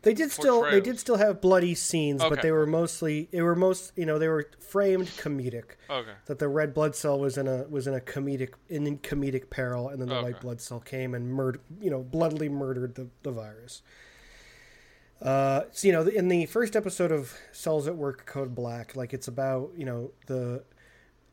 [0.03, 3.55] They did still they did still have bloody scenes, but they were mostly they were
[3.55, 5.75] most you know they were framed comedic.
[5.89, 6.13] Okay.
[6.27, 9.89] That the red blood cell was in a was in a comedic in comedic peril,
[9.89, 10.23] and then the Okay.
[10.31, 13.81] white blood cell came and murdered you know bloodily murdered the the virus.
[15.21, 19.13] Uh, so, you know, in the first episode of Cells at Work Code Black, like
[19.13, 20.63] it's about you know the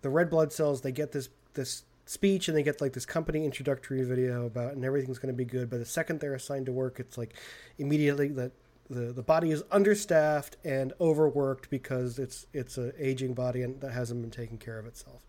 [0.02, 0.80] the red blood cells.
[0.80, 4.84] They get this this speech and they get like this company introductory video about and
[4.84, 5.68] everything's going to be good.
[5.70, 7.34] But the second they're assigned to work, it's like
[7.78, 8.52] immediately that
[8.88, 13.92] the the body is understaffed and overworked because it's it's an aging body and that
[13.92, 15.26] hasn't been taking care of itself.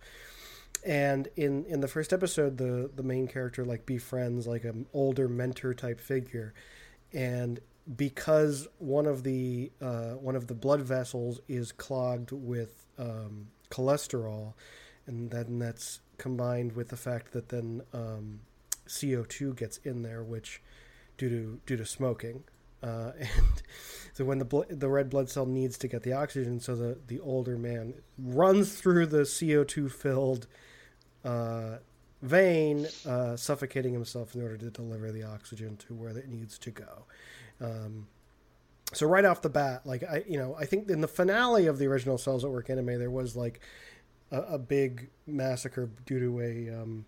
[0.85, 5.27] And in in the first episode, the the main character like befriends like an older
[5.27, 6.53] mentor type figure,
[7.11, 7.59] and
[7.95, 14.53] because one of the uh, one of the blood vessels is clogged with um, cholesterol,
[15.05, 18.39] and then that's combined with the fact that then um,
[18.87, 20.61] CO two gets in there, which
[21.17, 22.43] due to due to smoking,
[22.81, 23.61] uh, and
[24.13, 26.97] so when the bl- the red blood cell needs to get the oxygen, so the
[27.07, 30.47] the older man runs through the CO two filled
[31.23, 31.77] uh,
[32.21, 36.71] vein, uh, suffocating himself in order to deliver the oxygen to where it needs to
[36.71, 37.05] go.
[37.61, 38.07] Um,
[38.93, 41.79] so right off the bat, like I, you know, I think in the finale of
[41.79, 43.59] the original Cells at Work anime, there was like
[44.31, 47.05] a, a big massacre due to a um,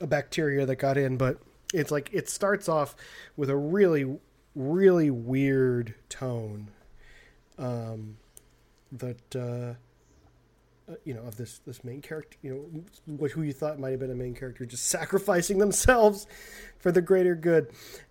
[0.00, 1.38] a bacteria that got in, but
[1.74, 2.94] it's like it starts off
[3.36, 4.18] with a really,
[4.54, 6.70] really weird tone.
[7.58, 8.16] Um,
[8.92, 9.74] that uh,
[10.90, 14.00] uh, you know of this this main character, you know, who you thought might have
[14.00, 16.26] been a main character, just sacrificing themselves
[16.78, 17.70] for the greater good,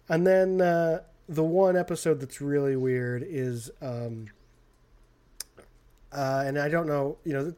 [0.10, 0.62] and then.
[0.62, 4.28] Uh, the one episode that's really weird is um
[6.12, 7.54] uh and i don't know you know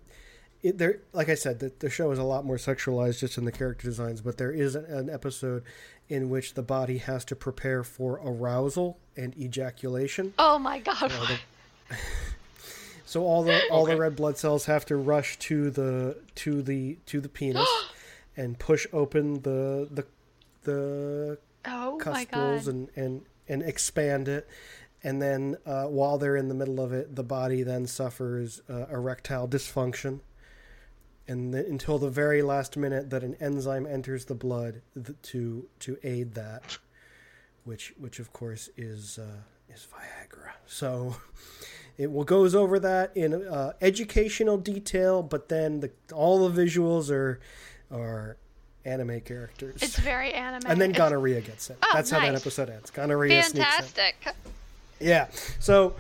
[0.64, 3.46] it, there like i said the, the show is a lot more sexualized just in
[3.46, 5.64] the character designs but there is an, an episode
[6.10, 11.12] in which the body has to prepare for arousal and ejaculation Oh my god.
[11.12, 11.28] Uh,
[11.90, 11.96] the-
[13.06, 16.98] so all the all the red blood cells have to rush to the to the
[17.06, 17.70] to the penis
[18.38, 20.06] and push open the the
[20.64, 22.66] the oh my god.
[22.68, 24.48] and, and and expand it.
[25.04, 28.86] And then uh, while they're in the middle of it the body then suffers uh,
[28.92, 30.20] erectile dysfunction.
[31.28, 35.68] And then until the very last minute that an enzyme enters the blood th- to
[35.80, 36.78] to aid that
[37.64, 39.42] which which of course is uh,
[39.74, 40.52] is Viagra.
[40.66, 41.16] So
[41.98, 47.12] it will goes over that in uh, educational detail but then the, all the visuals
[47.12, 47.40] are
[47.92, 48.38] are
[48.86, 50.64] anime characters It's very anime.
[50.70, 51.76] and then It's gonorrhea gets in.
[51.84, 52.90] Oh, That's how that episode ends.
[52.92, 53.62] Gonorrhea sneaks in.
[53.64, 54.36] fantastic.
[55.00, 55.28] Yeah.
[55.60, 55.96] So,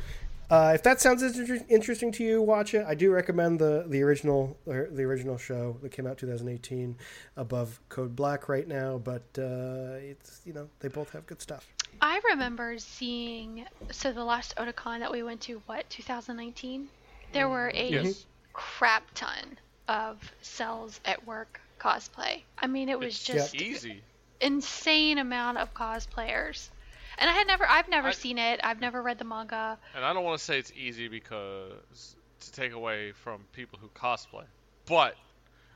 [0.49, 2.83] uh, if that sounds inter- interesting to you, watch it.
[2.87, 6.95] I do recommend the the original or the original show that came out 2018
[7.37, 8.97] above Code Black right now.
[8.97, 11.67] But uh, it's you know they both have good stuff.
[12.01, 16.87] I remember seeing so the last Otakon that we went to, what 2019,
[17.33, 18.25] there were a Yes.
[18.53, 19.57] crap ton
[19.87, 22.41] of cells at work cosplay.
[22.57, 24.01] I mean, it was It's just easy.
[24.41, 26.69] insane amount of cosplayers.
[27.17, 28.59] And I had never, I've never I- seen it.
[28.63, 29.77] I've never read the manga.
[29.95, 33.89] And I don't want to say it's easy because to take away from people who
[33.89, 34.45] cosplay,
[34.85, 35.15] but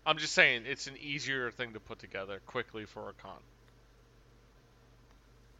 [0.05, 3.37] I'm just saying it's an easier thing to put together quickly for a con.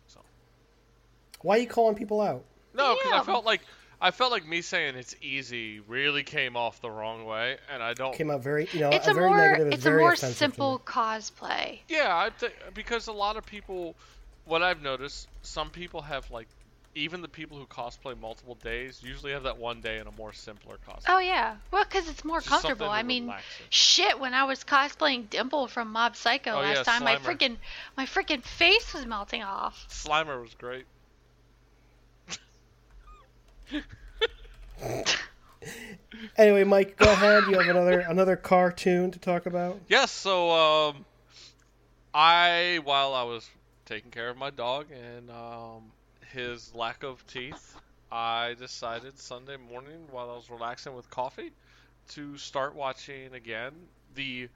[0.08, 0.22] So
[1.42, 2.44] Why are you calling people out?
[2.74, 3.62] no, because I felt like
[4.04, 7.94] I felt like me saying it's easy really came off the wrong way, and I
[7.94, 8.14] don't.
[8.14, 9.74] Came out very you know It's a, a very more, negative.
[9.74, 11.80] it's a more simple cosplay.
[11.88, 13.96] Yeah, I think because a lot of people,
[14.44, 16.50] what I've noticed, some people have like,
[16.96, 20.34] even the people who cosplay multiple days usually have that one day in a more
[20.34, 21.06] simpler cosplay.
[21.08, 22.90] Oh yeah, well, because it's more Just comfortable.
[22.90, 23.66] I mean, relax in.
[23.70, 24.20] shit.
[24.20, 27.56] When I was cosplaying Dimple from Mob Psycho Oh, last yeah, time, my freaking
[27.96, 29.88] my freaking face was melting off.
[29.90, 30.88] Slimer was great.
[36.38, 37.44] Anyway, Mike, go ahead.
[37.48, 39.80] You have another another cartoon to talk about.
[39.88, 41.06] Yes, so um,
[42.14, 43.48] I while I was
[43.86, 45.92] taking care of my dog and um,
[46.32, 47.78] his lack of teeth,
[48.12, 51.52] I decided Sunday morning while I was relaxing with coffee
[52.10, 53.74] to start watching again
[54.16, 54.50] the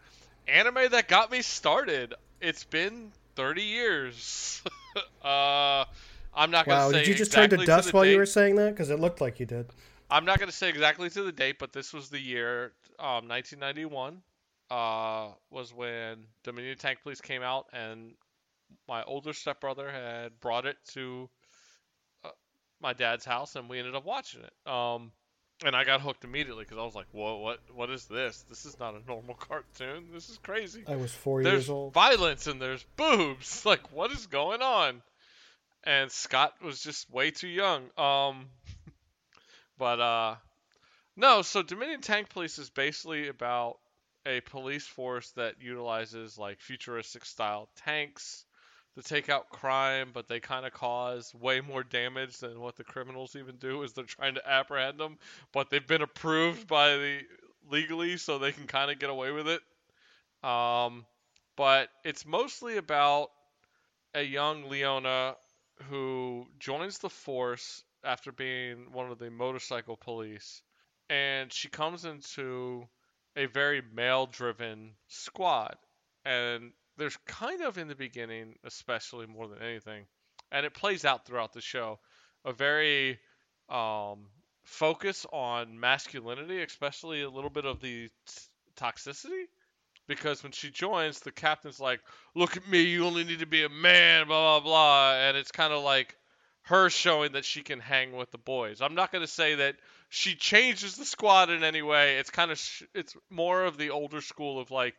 [0.47, 2.13] anime that got me started.
[2.41, 4.61] It's been 30 years.
[5.23, 5.85] uh,
[6.33, 8.15] I'm not gonna Wow, say did you just exactly turn to dust the while you
[8.15, 8.17] date.
[8.17, 8.71] were saying that?
[8.71, 9.71] Because it looked like you did.
[10.09, 13.27] I'm not going to say exactly to the date, but this was the year um,
[13.27, 14.21] 1991.
[14.69, 18.13] uh, was when Dominion Tank Police came out, and
[18.87, 21.29] my older stepbrother had brought it to
[22.25, 22.29] uh,
[22.81, 24.71] my dad's house, and we ended up watching it.
[24.71, 25.11] Um,
[25.65, 27.59] and I got hooked immediately because I was like, "Whoa, what?
[27.73, 28.43] What is this?
[28.49, 30.09] This is not a normal cartoon.
[30.13, 31.93] This is crazy." I was four there's years old.
[31.93, 33.65] There's violence and there's boobs.
[33.65, 35.01] Like, what is going on?
[35.87, 37.83] And Scott was just way too young.
[37.97, 38.47] Um,
[39.77, 40.35] but uh,
[41.15, 41.41] no.
[41.43, 43.77] So Dominion Tank Police is basically about
[44.25, 48.43] a police force that utilizes like futuristic style tanks
[48.97, 52.83] to take out crime, but they kind of cause way more damage than what the
[52.83, 55.17] criminals even do as they're trying to apprehend them.
[55.53, 57.19] But they've been approved by the
[57.71, 59.61] legally, so they can kind of get away with it.
[60.45, 61.05] Um,
[61.55, 63.29] but it's mostly about
[64.13, 65.35] a young Leona
[65.89, 70.61] who joins the force after being one of the motorcycle police,
[71.09, 72.87] and she comes into
[73.35, 75.77] a very male-driven squad,
[76.25, 80.05] and there's kind of in the beginning, especially more than anything,
[80.51, 81.99] and it plays out throughout the show,
[82.45, 83.19] a very
[83.69, 84.27] um,
[84.63, 88.11] focus on masculinity, especially a little bit of the t-
[88.75, 89.45] toxicity.
[90.07, 91.99] Because when she joins, the captain's like,
[92.35, 95.51] "Look at me, you only need to be a man," blah blah blah, and it's
[95.51, 96.15] kind of like
[96.63, 98.81] her showing that she can hang with the boys.
[98.81, 99.77] I'm not to say that
[100.09, 102.17] she changes the squad in any way.
[102.17, 104.95] It's kind of sh- it's more of the older school of like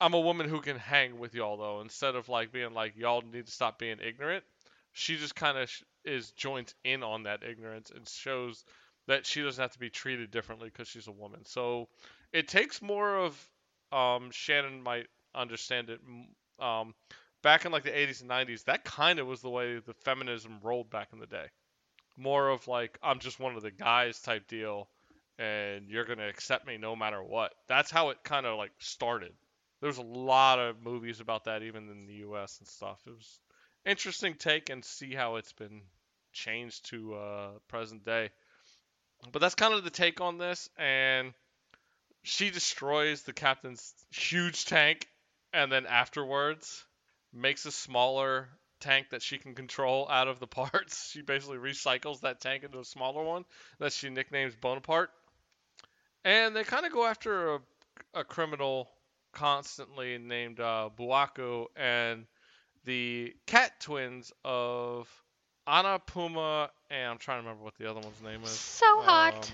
[0.00, 3.22] I'm a woman who can hang with y'all though, instead of like being like y'all
[3.22, 4.44] need to stop being ignorant.
[4.92, 8.64] She just kind of sh- is joins in on that ignorance and shows
[9.06, 11.44] that she doesn't have to be treated differently because she's a woman.
[11.44, 11.88] So
[12.32, 13.36] it takes more of
[13.92, 16.00] um, Shannon might understand it.
[16.58, 16.94] Um,
[17.42, 20.58] back in like the 80s and 90s, that kind of was the way the feminism
[20.62, 21.46] rolled back in the day.
[22.16, 24.88] More of like I'm just one of the guys type deal,
[25.38, 27.54] and you're gonna accept me no matter what.
[27.68, 29.32] That's how it kind of like started
[29.82, 33.00] there's a lot of movies about that even in the US and stuff.
[33.06, 33.40] It was
[33.84, 35.82] interesting take and see how it's been
[36.32, 38.30] changed to uh, present day.
[39.32, 41.34] But that's kind of the take on this and
[42.22, 45.08] she destroys the captain's huge tank
[45.52, 46.84] and then afterwards
[47.32, 48.48] makes a smaller
[48.80, 51.10] tank that she can control out of the parts.
[51.10, 53.44] She basically recycles that tank into a smaller one
[53.78, 55.10] that she nicknames Bonaparte.
[56.24, 57.60] And they kind of go after a,
[58.14, 58.88] a criminal
[59.32, 62.26] constantly named uh, Buaku and
[62.84, 65.08] the cat twins of
[65.66, 68.50] Ana Puma and I'm trying to remember what the other one's name is.
[68.50, 69.50] So hot.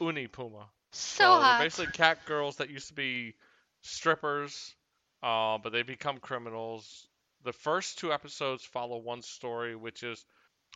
[0.00, 0.66] Um, Uni Puma.
[0.92, 1.62] So So hot.
[1.62, 3.34] basically cat girls that used to be
[3.82, 4.74] strippers,
[5.22, 7.06] uh, but they become criminals.
[7.44, 10.24] The first two episodes follow one story, which is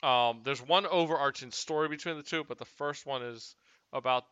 [0.03, 3.55] um, there's one overarching story between the two, but the first one is
[3.93, 4.25] about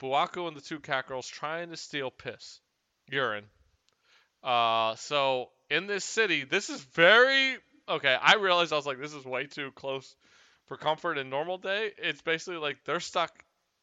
[0.00, 2.60] Buaku and the two cat girls trying to steal piss,
[3.08, 3.44] urine.
[4.42, 7.56] Uh, so in this city, this is very
[7.88, 8.16] okay.
[8.20, 10.14] I realized I was like, this is way too close
[10.66, 11.92] for comfort in normal day.
[11.98, 13.32] It's basically like they're stuck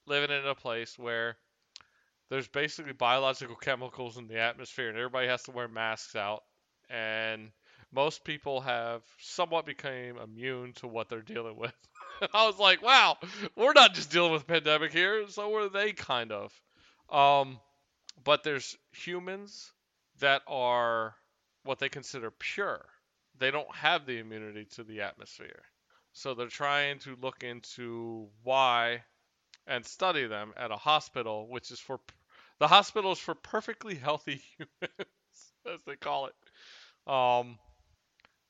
[0.05, 1.38] living in a place where
[2.30, 6.43] there's basically biological chemicals in the atmosphere and everybody has to wear masks out
[6.89, 7.51] and
[7.91, 11.73] most people have somewhat become immune to what they're dealing with.
[12.34, 13.17] I was like, wow,
[13.55, 16.53] we're not just dealing with a pandemic here, so are they kind of.
[17.09, 17.59] Um,
[18.23, 19.71] but there's humans
[20.19, 21.15] that are
[21.63, 22.86] what they consider pure.
[23.39, 25.63] They don't have the immunity to the atmosphere.
[26.13, 29.03] So they're trying to look into why
[29.68, 31.99] and study them at a hospital, which is for
[32.59, 37.11] the hospital is for perfectly healthy humans, as they call it.
[37.11, 37.59] Um,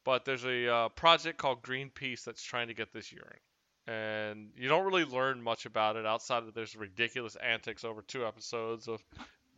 [0.05, 3.39] but there's a uh, project called Greenpeace that's trying to get this urine,
[3.87, 8.25] and you don't really learn much about it outside of there's ridiculous antics over two
[8.25, 9.03] episodes of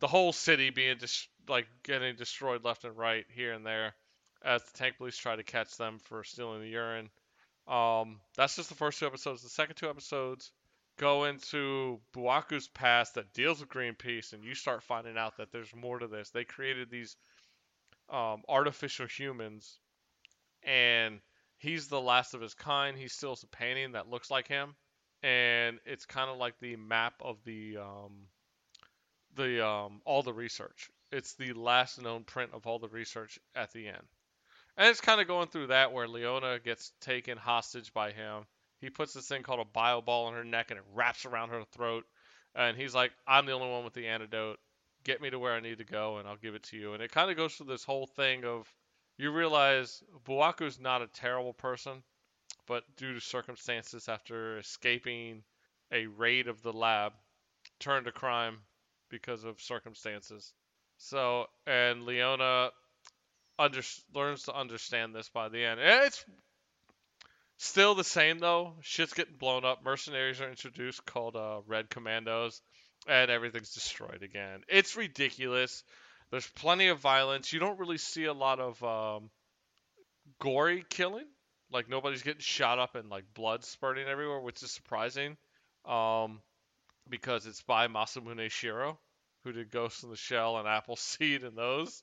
[0.00, 3.94] the whole city being just like getting destroyed left and right here and there
[4.42, 7.10] as the tank police try to catch them for stealing the urine.
[7.68, 9.42] Um, that's just the first two episodes.
[9.42, 10.50] The second two episodes
[11.00, 15.74] go into Buaku's past that deals with Greenpeace, and you start finding out that there's
[15.74, 16.28] more to this.
[16.28, 17.16] They created these
[18.10, 19.78] um, artificial humans,
[20.62, 21.20] and
[21.56, 22.98] he's the last of his kind.
[22.98, 24.74] He steals a painting that looks like him,
[25.22, 28.26] and it's kind of like the map of the um,
[29.36, 30.90] the um, all the research.
[31.10, 34.06] It's the last known print of all the research at the end.
[34.76, 38.44] And it's kind of going through that where Leona gets taken hostage by him.
[38.80, 41.50] He puts this thing called a bio ball in her neck and it wraps around
[41.50, 42.04] her throat.
[42.54, 44.58] And he's like, I'm the only one with the antidote.
[45.04, 46.94] Get me to where I need to go and I'll give it to you.
[46.94, 48.72] And it kind of goes through this whole thing of
[49.16, 52.02] you realize Buaku's not a terrible person,
[52.66, 55.42] but due to circumstances after escaping
[55.92, 57.12] a raid of the lab,
[57.78, 58.58] turned to crime
[59.10, 60.52] because of circumstances.
[60.96, 62.70] So, and Leona
[63.58, 63.82] under,
[64.14, 65.80] learns to understand this by the end.
[65.80, 66.24] It's
[67.60, 68.74] still the same though.
[68.80, 69.84] Shit's getting blown up.
[69.84, 72.60] Mercenaries are introduced called uh, Red Commandos,
[73.06, 74.62] and everything's destroyed again.
[74.68, 75.84] It's ridiculous.
[76.30, 77.52] There's plenty of violence.
[77.52, 79.30] You don't really see a lot of um,
[80.40, 81.26] gory killing.
[81.70, 85.36] Like nobody's getting shot up and like blood spurting everywhere, which is surprising.
[85.84, 86.40] Um,
[87.08, 88.96] because it's by Masamune Shirow,
[89.44, 92.02] who did Ghost in the Shell and Appleseed and those.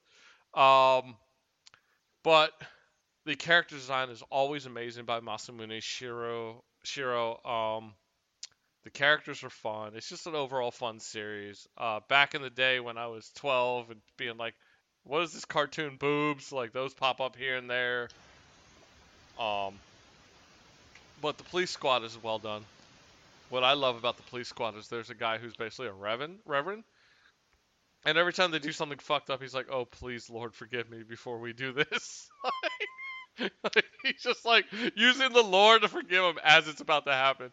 [0.53, 1.15] Um,
[2.23, 2.51] but
[3.27, 6.61] the character design is always amazing by Masamune Shirow.
[6.85, 7.45] Shirow.
[7.45, 7.93] Um,
[8.85, 9.91] the characters are fun.
[9.95, 11.67] It's just an overall fun series.
[11.77, 14.55] Uh, back in the day when I was 12 and being like,
[15.03, 18.07] "What is this cartoon boobs?" Like those pop up here and there.
[19.37, 19.73] Um,
[21.21, 22.63] but the police squad is well done.
[23.49, 26.39] What I love about the police squad is there's a guy who's basically a reverend,
[26.45, 26.85] reverend,
[28.05, 31.03] and every time they do something fucked up, he's like, "Oh, please, Lord, forgive me
[31.03, 32.29] before we do this."
[34.03, 34.65] he's just like
[34.95, 37.51] using the Lord to forgive him as it's about to happen.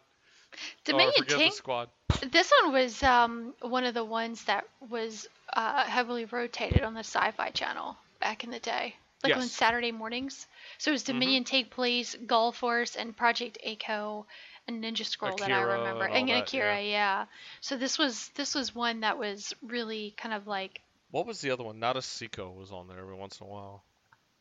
[0.83, 1.51] Dominion Tank.
[1.51, 1.89] the squad.
[2.31, 7.01] This one was um, one of the ones that was uh, heavily rotated on the
[7.01, 10.47] Sci-Fi Channel back in the day, like on Saturday mornings.
[10.77, 14.25] So it was Dominion Tank Police, Gall Force, and Project A-ko,
[14.67, 16.81] and Ninja Scroll that I remember, and and that, Akira.
[16.81, 17.25] Yeah.
[17.61, 20.81] So this was this was one that was really kind of like
[21.11, 21.79] What was the other one?
[21.79, 23.83] Not a Seiko was on there every once in a while.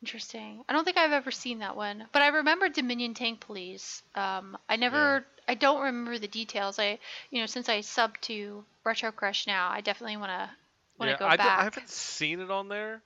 [0.03, 0.63] Interesting.
[0.69, 4.03] I don't think I've ever seen that one, but I remember Dominion Tank Police.
[4.15, 6.79] Um, I never, I don't remember the details.
[6.79, 6.99] I,
[7.31, 10.51] you know, since I sub to RetroCrush now, I definitely want to
[10.99, 11.59] want to yeah, go I, d- back.
[11.59, 13.03] I haven't seen it on there.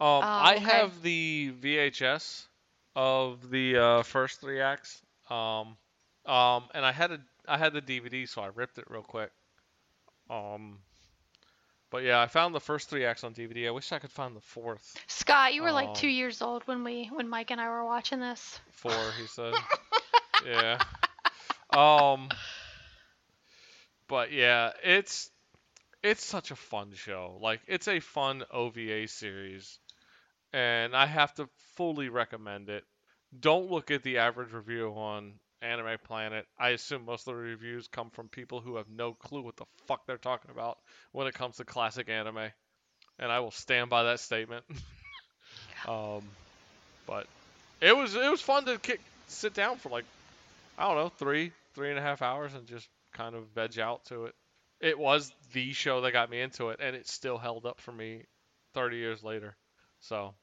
[0.00, 0.64] Um, I okay.
[0.64, 2.46] have the VHS
[2.96, 5.02] of the uh, first three acts.
[5.28, 5.76] Um,
[6.24, 9.30] um, and I had a I had the DVD, so I ripped it real quick.
[10.30, 10.78] Um,
[11.90, 13.68] but yeah, I found the first three acts on DVD.
[13.68, 14.94] I wish I could find the fourth.
[15.06, 17.84] Scott, you were like Um, two years old when we, when Mike and I were
[17.84, 18.60] watching this.
[18.72, 19.54] Four, he said.
[20.46, 20.78] yeah.
[21.72, 22.28] Um.
[24.08, 25.30] But yeah, it's
[26.02, 27.38] it's such a fun show.
[27.42, 29.78] Like it's a fun OVA series,
[30.52, 32.84] and I have to fully recommend it.
[33.38, 36.46] Don't look at the average review on Anime Planet.
[36.58, 39.66] I assume most of the reviews come from people who have no clue what the
[39.86, 40.78] fuck they're talking about
[41.12, 42.50] when it comes to classic anime,
[43.18, 44.64] and I will stand by that statement.
[45.88, 46.22] um,
[47.06, 47.26] but
[47.80, 50.04] it was it was fun to kick, sit down for like
[50.76, 54.04] I don't know three three and a half hours and just kind of veg out
[54.06, 54.34] to it.
[54.80, 57.90] It was the show that got me into it, and it still held up for
[57.90, 58.24] me
[58.74, 59.56] 30 years later.
[60.00, 60.34] So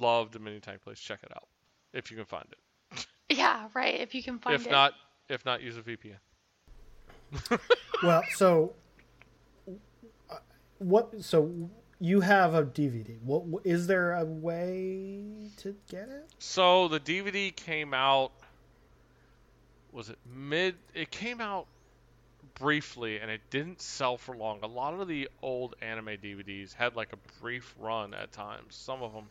[0.00, 0.98] love Dominion Tank Police.
[0.98, 1.46] Check it out
[1.92, 2.58] if you can find it.
[3.30, 4.00] Yeah, right.
[4.00, 4.70] If you can find if it.
[4.70, 4.92] not,
[5.28, 6.16] if not, use a VPN.
[8.02, 8.72] Well, so
[10.30, 10.36] uh,
[10.78, 11.22] what?
[11.22, 11.70] So
[12.00, 13.20] you have a DVD.
[13.22, 16.30] What what- is there a way to get it?
[16.38, 18.32] So the DVD came out.
[19.92, 20.76] Was it mid?
[20.94, 21.66] It came out
[22.54, 24.60] briefly, and it didn't sell for long.
[24.62, 28.74] A lot of the old anime DVDs had like a brief run at times.
[28.74, 29.24] Some of them.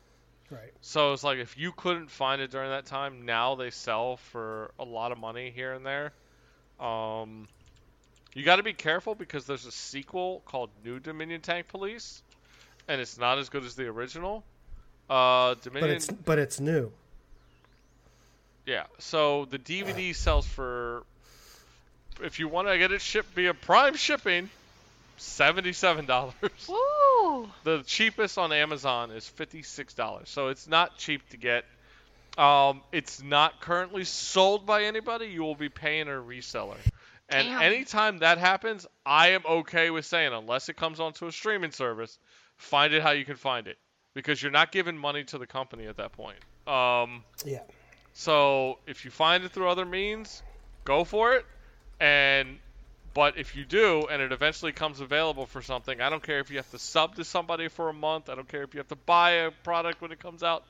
[0.51, 0.71] Right.
[0.81, 4.71] So it's like if you couldn't find it during that time, now they sell for
[4.79, 6.11] a lot of money here and there.
[6.79, 7.47] Um,
[8.33, 12.23] you got to be careful because there's a sequel called New Dominion Tank Police,
[12.87, 14.43] and it's not as good as the original.
[15.09, 15.89] Uh, Dominion.
[15.89, 16.91] But it's but it's new.
[18.65, 18.85] Yeah.
[18.99, 21.03] So the DVD sells for,
[22.21, 24.49] if you want to get it shipped via Prime shipping,
[25.19, 26.33] seventy-seven dollars.
[26.67, 27.49] Woo!
[27.63, 30.29] The cheapest on Amazon is fifty-six dollars.
[30.29, 31.65] So it's not cheap to get.
[32.37, 35.27] Um, it's not currently sold by anybody.
[35.27, 36.77] You will be paying a reseller.
[37.27, 37.61] And Damn.
[37.61, 42.17] anytime that happens, I am okay with saying, unless it comes onto a streaming service,
[42.57, 43.77] find it how you can find it,
[44.15, 46.37] because you're not giving money to the company at that point.
[46.65, 47.59] Um, Yeah.
[48.13, 50.41] so if you find it through other means,
[50.85, 51.45] go for it.
[51.99, 52.57] And
[53.19, 56.49] but if you do, and it eventually comes available for something, I don't care if
[56.49, 58.29] you have to sub to somebody for a month.
[58.29, 60.63] I don't care if you have to buy a product when it comes out.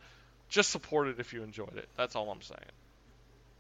[0.50, 1.88] Just support it if you enjoyed it.
[1.96, 2.72] That's all I'm saying.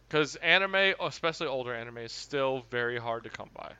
[0.07, 3.73] Because anime, especially older anime, is still very hard to come by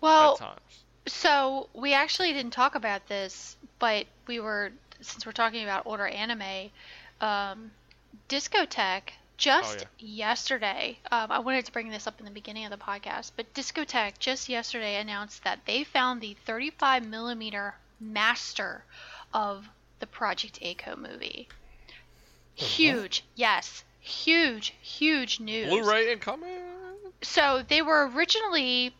[0.00, 0.84] Well, at times.
[1.06, 6.06] So we actually didn't talk about this, but we were since we're talking about older
[6.06, 6.70] anime,
[7.20, 7.72] um,
[8.28, 10.98] Discotek just Oh, yesterday.
[11.10, 14.18] Um, I wanted to bring this up in the beginning of the podcast, but Discotek
[14.18, 18.84] just yesterday announced that they found the 35 millimeter master
[19.32, 19.68] of
[20.00, 21.48] the Project A-ko movie.
[22.54, 25.68] Huge, yes, huge, huge news.
[25.68, 26.60] Blu-ray incoming.
[27.22, 28.94] So they were originally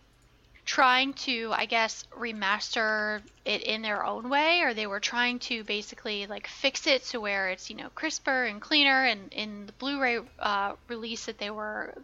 [0.64, 5.64] trying to, I guess, remaster it in their own way, or they were trying to
[5.64, 9.04] basically like fix it to where it's you know crisper and cleaner.
[9.04, 11.94] And in the Blu-ray uh, release that they were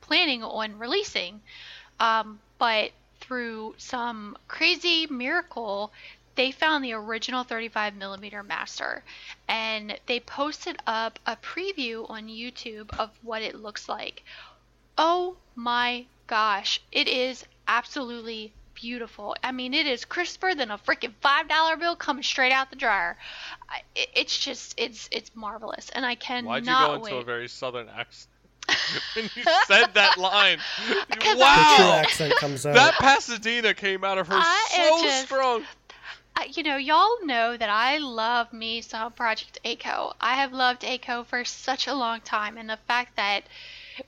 [0.00, 1.40] planning on releasing,
[1.98, 2.90] um, but
[3.20, 5.92] through some crazy miracle,
[6.34, 9.04] they found the original 35 millimeter master
[9.46, 14.24] and they posted up a preview on YouTube of what it looks like.
[14.96, 19.36] Oh my gosh, it is absolutely beautiful.
[19.42, 22.76] I mean, it is crisper than a freaking five dollar bill coming straight out the
[22.76, 23.16] dryer.
[23.94, 27.20] it's just, it's it's marvelous, and I cannot Why'd you go into wait.
[27.20, 28.28] a very southern accent
[29.14, 30.58] when you said that line?
[31.10, 32.74] 'Cause The wow, true accent comes out.
[32.74, 35.64] that Pasadena came out of her I so just- strong.
[36.36, 40.14] Uh, you know, y'all know that I love me some Project A-ko.
[40.20, 43.42] I have loved A-ko for such a long time, and the fact that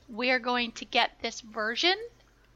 [0.07, 1.95] we're going to get this version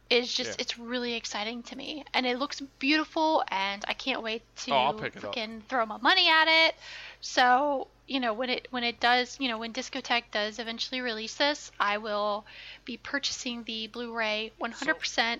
[0.10, 0.56] is just, Yeah.
[0.60, 2.04] it's really exciting to me.
[2.14, 5.36] And it looks beautiful, and I can't wait to Oh, I'll pick it up.
[5.36, 6.76] freaking throw my money at it.
[7.22, 11.36] So, you know, when it when it does, you know, when Discotek does eventually release
[11.36, 12.46] this, I will
[12.86, 15.40] be purchasing the Blu-ray 100%.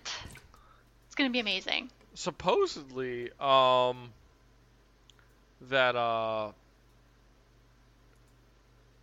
[1.06, 1.90] it's going to be amazing.
[2.14, 4.12] supposedly um
[5.70, 6.52] that uh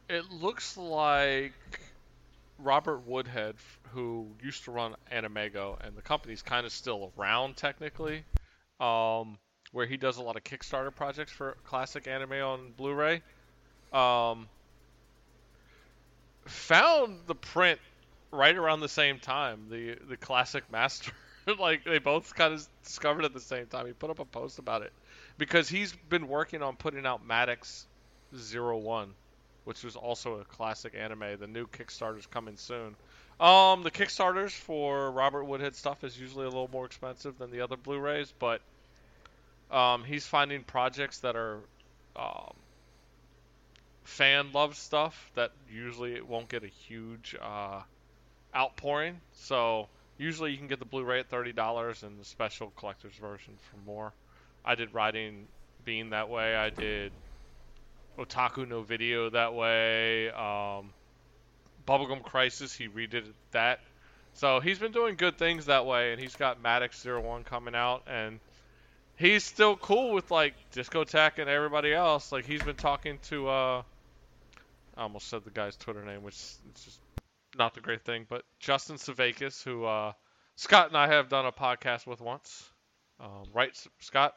[0.08, 1.52] it looks like
[2.58, 3.56] Robert Woodhead
[3.90, 8.24] who used to run AnimEigo and the company's kind of still around technically
[8.80, 9.38] um
[9.72, 13.22] where he does a lot of Kickstarter projects for classic anime on Blu-ray
[13.92, 14.48] um
[16.46, 17.80] found the print
[18.30, 21.12] right around the same time the the classic master.
[21.58, 23.86] Like they both kind of discovered at the same time.
[23.86, 24.94] He put up a post about it
[25.36, 27.84] because he's been working on putting out Madox
[28.34, 29.12] Zero One,
[29.64, 32.94] which was also a classic anime the new kickstarter's coming soon
[33.40, 37.60] um the kickstarters for robert woodhead stuff is usually a little more expensive than the
[37.60, 38.60] other blu-rays but
[39.70, 41.58] um he's finding projects that are
[42.16, 42.52] um
[44.04, 47.80] fan love stuff that usually it won't get a huge uh
[48.54, 49.20] outpouring.
[49.32, 49.88] So
[50.18, 53.76] usually you can get the Blu-ray at thirty dollars and the special collector's version for
[53.90, 54.12] more.
[54.64, 55.46] I did Riding
[55.84, 56.54] Bean that way.
[56.54, 57.12] I did
[58.18, 60.30] Otaku no Video that way.
[60.30, 60.92] Um,
[61.86, 63.80] Bubblegum Crisis he redid that.
[64.34, 67.74] So he's been doing good things that way, and he's got Madox Zero One coming
[67.74, 68.40] out, and
[69.16, 72.32] he's still cool with like Discotech and everybody else.
[72.32, 73.82] Like he's been talking to uh,
[74.96, 77.00] I almost said the guy's Twitter name, which is just
[77.56, 80.12] not the great thing, but Justin Sevakis, who uh,
[80.56, 82.70] Scott and I have done a podcast with once.
[83.20, 84.34] Um, right, Scott?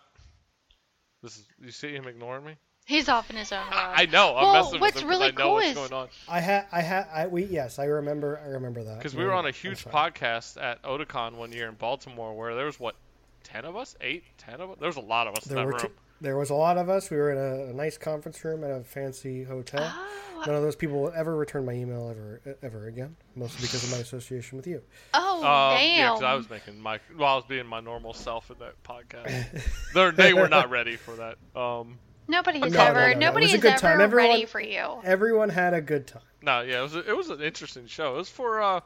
[1.23, 2.55] This is you see him ignoring me?
[2.87, 3.73] He's off in his own world.
[3.73, 4.35] I, I know.
[4.37, 6.07] I'm Well, messing what's with him 'cause really I know cool what's is- going on.
[6.29, 9.33] I had, I had, I we yes, I remember, I remember that Because we were
[9.33, 12.95] on a I'm huge podcast at Otakon one year in Baltimore where there was what,
[13.43, 14.77] ten of us, eight, ten of us.
[14.79, 15.81] There was a lot of us There in that were room.
[15.81, 17.09] two, there was a lot of us.
[17.11, 19.83] We were in a, a nice conference room at a fancy hotel.
[19.93, 23.17] Oh, None of those people will ever return my email ever, ever again.
[23.35, 24.81] Mostly because of my association with you.
[25.13, 26.13] oh Uh, yeah, damn.
[26.13, 29.61] because I was making my, well, I was being my normal self in that podcast.
[29.93, 31.37] They're, they were not ready for that.
[31.59, 31.97] Um,
[32.27, 33.11] nobody has No, no, ever, no, no.
[33.11, 34.01] It nobody is ever time.
[34.01, 35.01] Everyone- ready for you.
[35.03, 36.21] Everyone had a good time.
[36.41, 38.13] no, yeah, it was, a, it was an interesting show.
[38.15, 38.81] It was for, uh,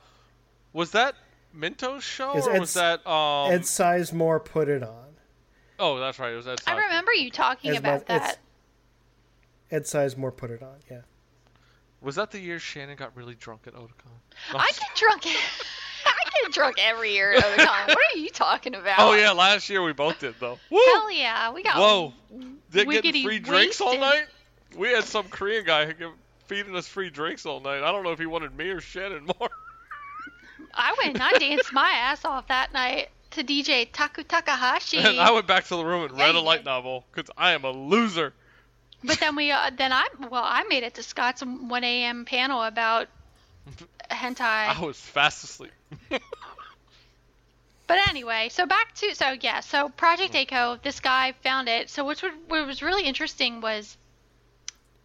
[0.73, 1.15] was that
[1.53, 5.15] Minto's show Is or Ed- was that, um, Ed Sizemore put it on.
[5.79, 8.35] oh, that's right, it was Ed I remember you talking As about much- it's-
[9.69, 9.75] that.
[9.75, 10.75] Ed Sizemore put it on.
[10.89, 11.01] Yeah.
[12.01, 14.19] Was that the year Shannon got really drunk at Otakon?
[14.51, 15.23] No, I get drunk.
[16.05, 17.87] I get drunk every year at Otakon.
[17.87, 18.99] What are you talking about?
[18.99, 20.57] Oh yeah, last year we both did though.
[20.69, 20.81] Woo!
[20.85, 21.77] Hell yeah, we got.
[21.77, 22.13] Whoa!
[22.71, 24.25] Did getting free drinks all night?
[24.77, 25.93] We had some Korean guy
[26.47, 27.83] feeding us free drinks all night.
[27.83, 29.49] I don't know if he wanted me or Shannon more.
[30.73, 34.97] I went and I danced my ass off that night to DJ Taku Takahashi.
[34.97, 36.65] and I went back to the room and Yeah, read a light did.
[36.65, 38.33] novel because I am a loser.
[39.03, 42.23] But then we, uh, then I, well, I made it to Scott's 1 a.m.
[42.25, 43.07] panel about
[44.09, 44.77] hentai.
[44.77, 45.71] I was fast asleep.
[47.87, 51.89] But anyway, so back to so yeah, so Project A-ko, this guy found it.
[51.89, 53.97] So which would, what was really interesting was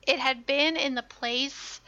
[0.06, 1.80] it had been in the place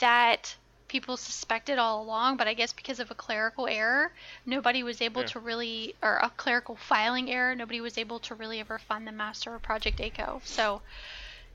[0.00, 0.54] that
[0.88, 4.12] people suspected all along, but I guess because of a clerical error,
[4.44, 5.28] nobody was able Yeah.
[5.28, 9.12] to really or a clerical filing error, nobody was able to really ever find the
[9.12, 10.42] master of Project A-ko.
[10.44, 10.82] So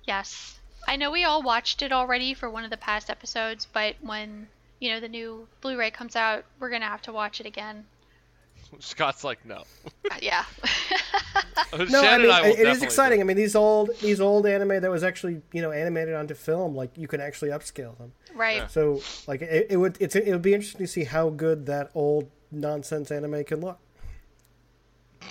[0.06, 0.57] yes.
[0.88, 4.48] I know we all watched it already for one of the past episodes, but when
[4.80, 7.86] you know the new Blu-ray comes out, we're gonna have to watch it again.
[8.80, 9.64] Scott's like, no.
[10.10, 10.45] Uh, yeah.
[11.74, 13.20] No, Shannon I and mean I it is exciting.
[13.20, 16.34] do I mean these old these old anime that was actually you know animated onto
[16.34, 18.12] film, like you can actually upscale them.
[18.36, 18.58] right.
[18.58, 18.68] Yeah.
[18.68, 21.90] So like it, it would it's it would be interesting to see how good that
[21.95, 23.80] old nonsense anime can look.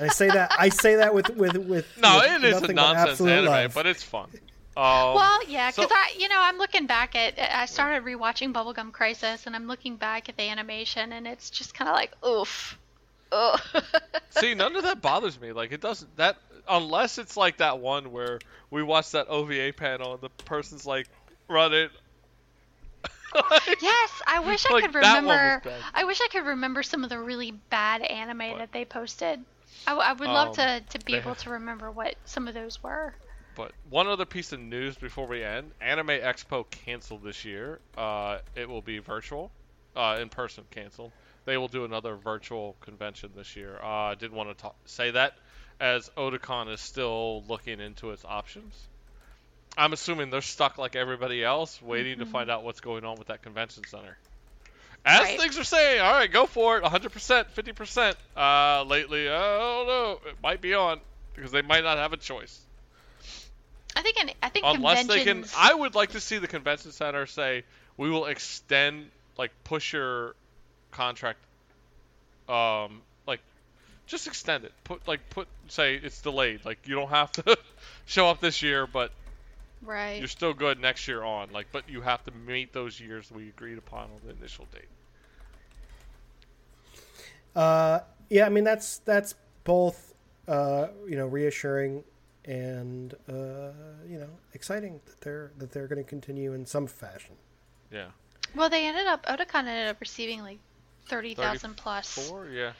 [0.00, 2.76] I say that I say that with with with No, with it is a nothing
[2.76, 3.74] but absolute anime, love.
[3.74, 4.28] but it's fun.
[4.74, 7.38] Um, Well, yeah, because so- I, you know, I'm looking back at.
[7.38, 11.74] I started rewatching Bubblegum Crisis, and I'm looking back at the animation, and it's just
[11.74, 12.78] kind of like, oof,
[13.32, 13.60] ugh.
[14.30, 15.52] See, none of that bothers me.
[15.52, 16.36] Like it doesn't that
[16.68, 18.38] unless it's like that one where
[18.70, 21.06] we watched that OVA panel and the person's like
[21.48, 21.88] running.
[23.80, 25.62] yes, I wish I Like, could that one was remember.
[25.94, 29.44] I wish I could remember some of the really bad anime that they posted.
[29.86, 33.14] I would love Um, to to be able to remember what some of those were.
[33.54, 37.80] But one other piece of news before we end: Anime Expo canceled this year.
[37.96, 39.52] Uh, it will be virtual,
[39.96, 41.12] uh, in person canceled.
[41.44, 43.78] They will do another virtual convention this year.
[43.82, 45.38] Uh, I didn't want to talk, say that,
[45.80, 48.88] as Otakon is still looking into its options.
[49.76, 53.28] I'm assuming they're stuck like everybody else, waiting to find out what's going on with
[53.28, 54.16] that convention center.
[55.04, 55.40] As Right.
[55.40, 58.14] things are saying, all right, go for it, 100%, 50%.
[58.36, 61.00] Uh, lately, I don't know, it might be on
[61.34, 62.60] because they might not have a choice.
[63.96, 64.16] I think.
[64.42, 65.44] I think Unless they can.
[65.56, 67.64] I would like to see the convention center say
[67.96, 70.34] we will extend, like, push your
[70.92, 71.38] contract,
[72.48, 73.40] um, like,
[74.06, 74.72] just extend it.
[74.84, 76.64] Put like put say it's delayed.
[76.64, 77.58] Like you don't have to
[78.06, 79.12] show up this year, but
[79.82, 80.18] right.
[80.18, 81.50] you're still good next year on.
[81.52, 84.88] Like, but you have to meet those years we agreed upon on the initial date.
[87.54, 88.00] Uh,
[88.30, 89.34] yeah, I mean that's that's
[89.64, 90.14] both
[90.48, 92.02] uh, you know reassuring
[92.44, 93.72] and uh,
[94.08, 97.34] you know exciting that they're that they're going to continue in some fashion.
[97.90, 98.08] Yeah.
[98.54, 99.24] Well, they ended up.
[99.26, 100.58] Otakon ended up receiving like
[101.06, 102.28] thirty thousand plus.
[102.28, 102.48] Four.
[102.48, 102.72] Yeah.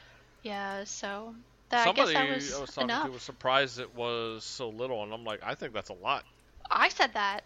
[0.43, 0.83] Yeah.
[0.85, 1.35] So
[1.69, 3.05] that Somebody I guess that was, was talking enough.
[3.05, 6.23] to was surprised it was so little, and I'm like, I think that's a lot.
[6.69, 7.41] I said that.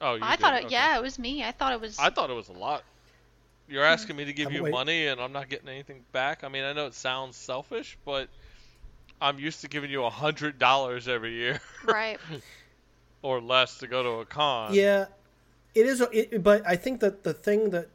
[0.00, 0.40] Oh, you I did?
[0.40, 0.64] thought it.
[0.66, 0.72] Okay.
[0.72, 1.44] Yeah, it was me.
[1.44, 1.98] I thought it was.
[1.98, 2.82] I thought it was a lot.
[3.68, 6.42] You're asking me to give I'm you wait- money and I'm not getting anything back.
[6.42, 8.28] I mean, I know it sounds selfish, but
[9.20, 12.18] I'm used to giving you a hundred dollars every year right.
[13.22, 14.74] or less to go to a con.
[14.74, 15.06] Yeah,
[15.74, 16.00] it is.
[16.12, 17.88] It, but I think that the thing that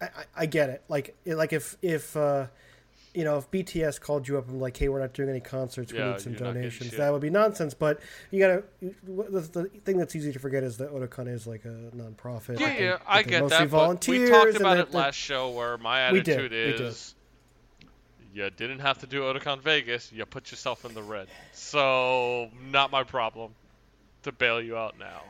[0.00, 0.82] I, I, I get it.
[0.88, 2.46] Like like if if uh,
[3.14, 5.92] you know if BTS called you up and like, hey, we're not doing any concerts,
[5.92, 6.90] we Yeah, need some you're not getting donations.
[6.92, 7.74] That would be nonsense.
[7.74, 8.00] But
[8.30, 8.64] you gotta.
[8.80, 12.60] The, the thing that's easy to forget is that Otakon is like a nonprofit.
[12.60, 13.68] Yeah, they- yeah, I get mostly that.
[13.68, 16.80] Volunteers we talked about it last show where my attitude did.
[16.80, 17.14] is
[18.32, 20.12] you didn't have to do Otakon Vegas.
[20.12, 21.28] You put yourself in the red.
[21.52, 23.52] So, not my problem
[24.22, 25.22] to bail you out now.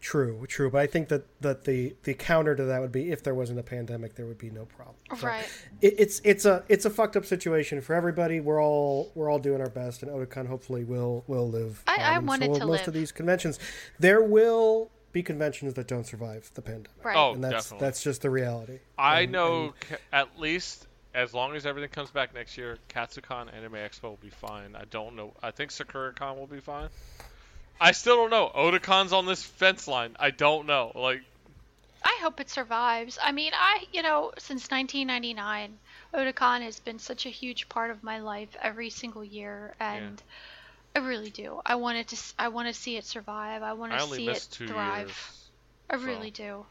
[0.00, 0.70] True, true.
[0.70, 3.58] But I think that, that the, the counter to that would be if there wasn't
[3.58, 4.96] a pandemic, there would be no problem.
[5.18, 5.48] So Right.
[5.80, 8.38] It, it's it's a it's a fucked up situation for everybody.
[8.40, 11.82] We're all we're all doing our best, and Otakon hopefully will will live.
[11.86, 12.88] I- I on, and want so to most live.
[12.88, 13.58] of these conventions.
[13.98, 17.16] There will be conventions that don't survive the pandemic, Right.
[17.16, 17.86] Oh, and that's definitely.
[17.86, 18.78] that's just the reality.
[18.98, 23.52] I And- know and- at least as long as everything comes back next year, Katsucon
[23.54, 24.76] Anime Expo will be fine.
[24.76, 25.32] I don't know.
[25.42, 26.90] I think SakuraCon will be fine.
[27.80, 28.50] I still don't know.
[28.54, 30.16] Otakon's on this fence line.
[30.18, 30.92] I don't know.
[30.94, 31.22] Like,
[32.04, 33.18] I hope it survives.
[33.22, 35.78] I mean, I you know since 1999,
[36.14, 40.22] Otakon has been such a huge part of my life every single year, and
[40.94, 41.60] I really do.
[41.66, 42.16] I want it to.
[42.38, 43.62] I want to see it survive.
[43.62, 45.08] I want to only see it thrive.
[45.08, 45.48] years.
[45.90, 46.66] I so, really do.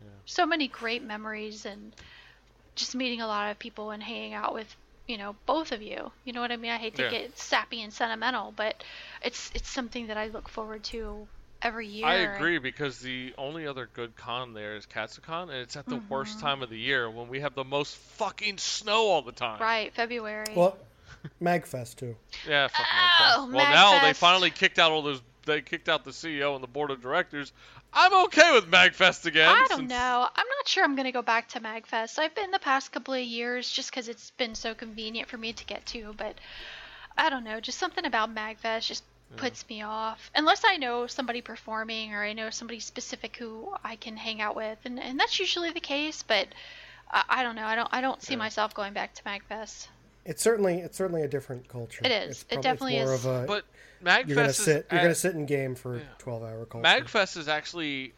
[0.00, 0.08] yeah.
[0.26, 1.94] So many great memories and
[2.76, 4.74] just meeting a lot of people and hanging out with
[5.08, 6.12] you know both of you.
[6.24, 6.70] You know what I mean?
[6.70, 7.10] I hate to Yeah.
[7.10, 8.82] get sappy and sentimental, but
[9.22, 11.26] it's it's something that I look forward to
[11.62, 12.06] every year.
[12.06, 15.96] I agree because the only other good con there is Katsucon, and it's at the
[15.96, 16.12] Mm-hmm.
[16.12, 19.60] worst time of the year when we have the most fucking snow all the time.
[19.60, 20.44] Right, February.
[20.54, 20.76] well,
[21.42, 22.16] Magfest too.
[22.48, 22.86] Yeah, fuck
[23.36, 23.54] Oh, Magfest.
[23.54, 25.22] Well, now they finally kicked out all those.
[25.46, 27.52] They kicked out the CEO and the board of directors.
[27.92, 29.48] I'm okay with Magfest again.
[29.48, 30.28] I don't since- know.
[30.34, 32.18] I'm not sure I'm going to go back to MagFest.
[32.18, 35.52] I've been the past couple of years just because it's been so convenient for me
[35.54, 36.36] to get to, but
[37.16, 37.60] I don't know.
[37.60, 39.04] Just something about MagFest just
[39.36, 40.30] puts me off.
[40.34, 44.54] Unless I know somebody performing or I know somebody specific who I can hang out
[44.56, 46.48] with, and, and that's usually the case, but
[47.10, 47.64] I, I don't know.
[47.66, 48.38] I don't I don't see Yeah.
[48.38, 49.88] myself going back to MagFest.
[50.24, 52.02] It's certainly it's certainly a different culture.
[52.04, 52.42] It is.
[52.42, 53.24] It's It definitely more is.
[53.24, 53.64] Of a, But
[54.26, 54.76] you're gonna Magfest sit.
[54.86, 56.02] is You're gonna sit in game for Yeah.
[56.18, 56.86] twelve hour culture.
[56.86, 58.12] Magfest is actually,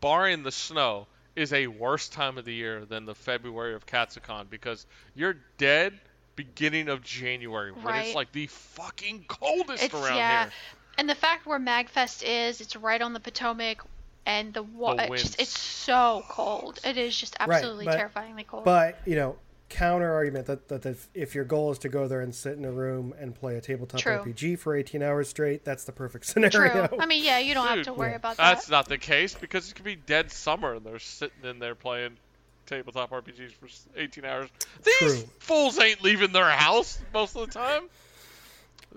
[0.00, 1.06] barring the snow,
[1.36, 5.98] is a worse time of the year than the February of Katsucon because you're dead
[6.36, 8.06] beginning of January when Right.
[8.06, 10.52] it's like the fucking coldest It's around yeah, here.
[10.98, 13.82] and the fact where Magfest is, it's right on the Potomac,
[14.24, 16.78] and the wa- The it's, just, it's so cold.
[16.84, 18.64] It is just Right, absolutely but- terrifyingly cold.
[18.64, 19.36] But you know,
[19.72, 22.64] counter argument that, that if, if your goal is to go there and sit in
[22.64, 24.18] a room and play a tabletop True.
[24.18, 26.86] RPG for 18 hours straight, that's the perfect scenario.
[26.86, 26.98] True.
[27.00, 27.84] I mean, yeah, you don't have hmm.
[27.84, 28.16] to worry yeah.
[28.16, 28.54] about that.
[28.54, 31.74] That's not the case because it could be dead summer and they're sitting in there
[31.74, 32.18] playing
[32.66, 34.48] tabletop RPGs for 18 hours.
[34.84, 35.28] These True.
[35.38, 37.84] fools ain't leaving their house most of the time.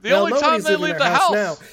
[0.02, 1.68] The Well, only time they leave the house house, now.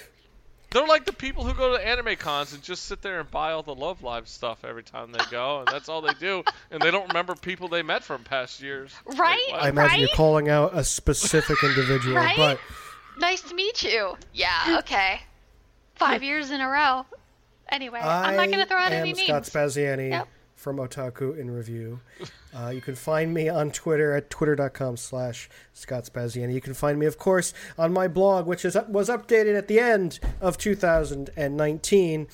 [0.73, 3.53] They're like the people who go to anime cons and just sit there and buy
[3.53, 6.81] all the Love Live stuff every time they go, and that's all they do, and
[6.81, 8.93] they don't remember people they met from past years.
[9.05, 9.39] Right?
[9.51, 9.63] what?
[9.63, 12.37] I imagine you're calling out a specific individual, Right?
[12.37, 12.59] but
[13.19, 14.17] Nice to meet you.
[14.33, 15.21] Yeah, okay.
[15.95, 17.05] Five years in a row.
[17.69, 19.29] Anyway, I'm not going to throw out any am names.
[19.29, 20.29] Scott Spaziani Yep.
[20.63, 22.01] From Otaku in Review.
[22.55, 26.53] Uh, you can find me on Twitter at twitter.com slash Scott Spaziani.
[26.53, 29.81] You can find me, of course, on my blog, which is was updated at the
[29.81, 32.29] end of 2019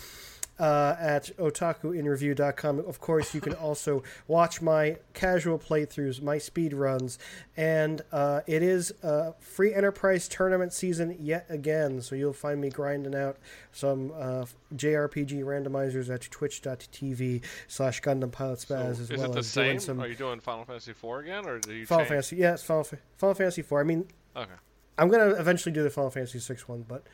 [0.58, 2.80] uh, at otakuinreview.com.
[2.80, 7.18] Of course, you can also watch my casual playthroughs, my speed runs,
[7.56, 12.00] and uh, it is uh, free enterprise tournament season yet again.
[12.00, 13.36] So you'll find me grinding out
[13.72, 19.30] some uh, JRPG randomizers at twitch.tv slash Gundam Pilot So, Spaz is as it well
[19.32, 19.80] the as doing same?
[19.80, 22.08] some Are you doing Final Fantasy IV again, or do you Final change?
[22.10, 22.36] Fantasy.
[22.36, 23.80] Yes, Final, Fa- Final Fantasy 4.
[23.80, 24.06] I mean,
[24.36, 24.52] Okay.
[24.98, 27.04] I'm gonna eventually do the Final Fantasy six one, but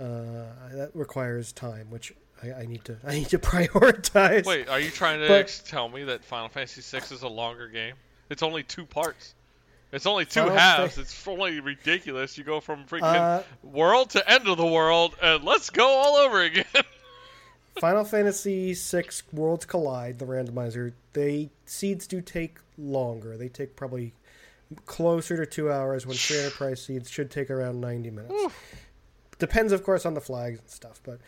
[0.00, 2.12] uh, that requires time, which
[2.42, 4.44] I, I need to I need to prioritize.
[4.46, 7.68] Wait, are you trying to But- tell me that Final Fantasy VI is a longer
[7.68, 7.94] game?
[8.30, 9.34] It's only two parts.
[9.92, 10.94] It's only two Final halves.
[10.94, 12.38] Fa- It's only ridiculous.
[12.38, 16.14] You go from freaking Uh, world to end of the world, and let's go all
[16.16, 16.64] over again.
[17.80, 23.36] Final Fantasy VI Worlds Collide, the randomizer, they seeds do take longer.
[23.36, 24.12] They take probably
[24.86, 28.54] closer to two hours when free enterprise seeds should take around 90 minutes.
[29.38, 31.00] Depends, of course, on the flags and stuff.
[31.02, 31.18] But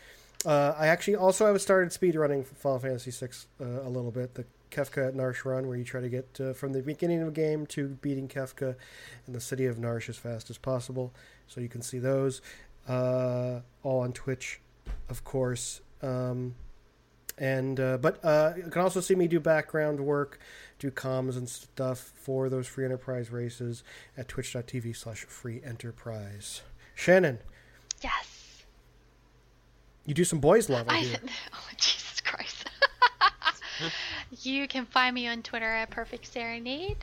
[0.45, 4.35] uh, I actually also have started speedrunning Final Fantasy VI uh, a little bit.
[4.35, 7.27] The Kefka at Narshe run, where you try to get uh, from the beginning of
[7.27, 8.75] the game to beating Kefka
[9.27, 11.13] in the city of Narshe as fast as possible.
[11.47, 12.41] So you can see those
[12.89, 14.61] uh, all on Twitch,
[15.09, 15.81] of course.
[16.01, 16.55] Um,
[17.39, 20.39] and uh, but uh, you can also see me do background work,
[20.79, 23.85] do comms and stuff for those free enterprise races
[24.17, 26.63] at twitch.tv slash free enterprise.
[26.95, 27.39] Shannon,
[28.03, 28.32] Yes.
[30.07, 31.07] You do some boys love I
[31.55, 32.69] oh, Jesus Christ.
[34.43, 36.99] you can find me on Twitter at Perfect Serenade.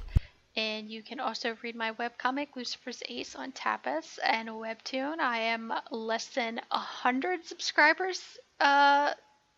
[0.56, 5.20] And you can also read my webcomic, Lucifer's Ace, on Tapas and Webtoon.
[5.20, 8.22] I am less than 100 subscribers
[8.60, 9.14] uh,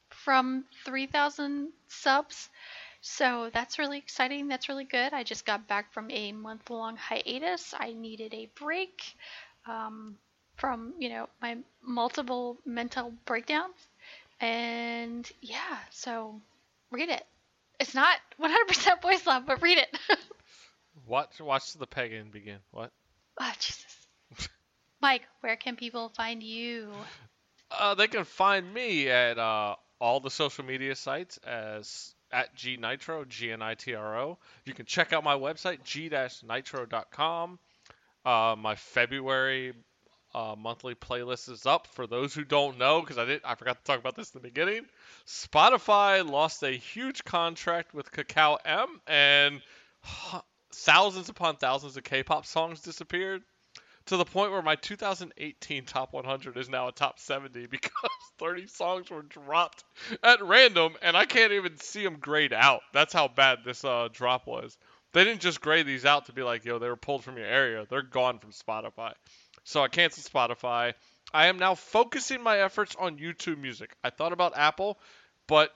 [0.10, 2.50] from 3,000 subs.
[3.02, 4.48] So that's really exciting.
[4.48, 5.14] That's really good.
[5.14, 7.74] I just got back from a month long hiatus.
[7.76, 9.16] I needed a break
[9.66, 10.18] um,
[10.62, 13.76] from, you know, my multiple mental breakdowns.
[14.40, 16.40] And yeah, so
[16.92, 17.26] read it.
[17.80, 19.98] It's not 100% boys love, but read it.
[21.08, 22.60] watch, watch the pagan begin.
[22.70, 22.92] What?
[23.40, 24.08] oh, Jesus.
[25.02, 26.92] Mike, where can people find you?
[27.72, 32.78] Uh, they can find me at uh, all the social media sites as at G
[32.78, 34.38] Nitro, G N I T R O.
[34.66, 37.60] You can check out my website, g-nitro.com.
[38.24, 39.74] Uh, my February
[40.34, 41.88] uh, monthly playlist is up.
[41.88, 44.41] For those who don't know, because I did, I forgot to talk about this in
[44.41, 44.86] the beginning.
[45.28, 49.62] Spotify lost a huge contract with Kakao M, and
[50.72, 53.44] thousands upon thousands of K-pop songs disappeared
[54.08, 57.91] to the point where my 2018 top 100 is now a top 70 because
[58.40, 59.84] 30 songs were dropped
[60.24, 62.82] at random and I can't even see them grayed out.
[62.94, 64.78] That's how bad this uh, drop was.
[65.14, 67.45] They didn't just gray these out to be like, yo, they were pulled from your
[67.45, 67.86] area.
[67.90, 69.14] They're gone from Spotify.
[69.64, 70.94] So I canceled Spotify.
[71.34, 73.96] I am now focusing my efforts on YouTube Music.
[74.04, 75.00] I thought about Apple,
[75.48, 75.72] but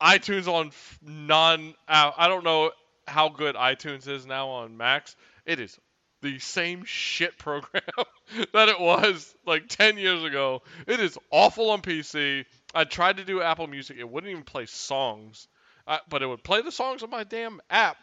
[0.00, 0.70] iTunes on
[1.02, 1.74] non.
[1.86, 2.70] Uh, I don't know
[3.06, 5.16] how good iTunes is now on Macs.
[5.44, 5.78] It is
[6.22, 7.82] the same shit program
[8.52, 10.62] that it was like 10 years ago.
[10.86, 12.44] It is awful on PC.
[12.74, 15.48] I tried to do Apple Music, it wouldn't even play songs,
[15.86, 17.96] uh, but it would play the songs on my damn app.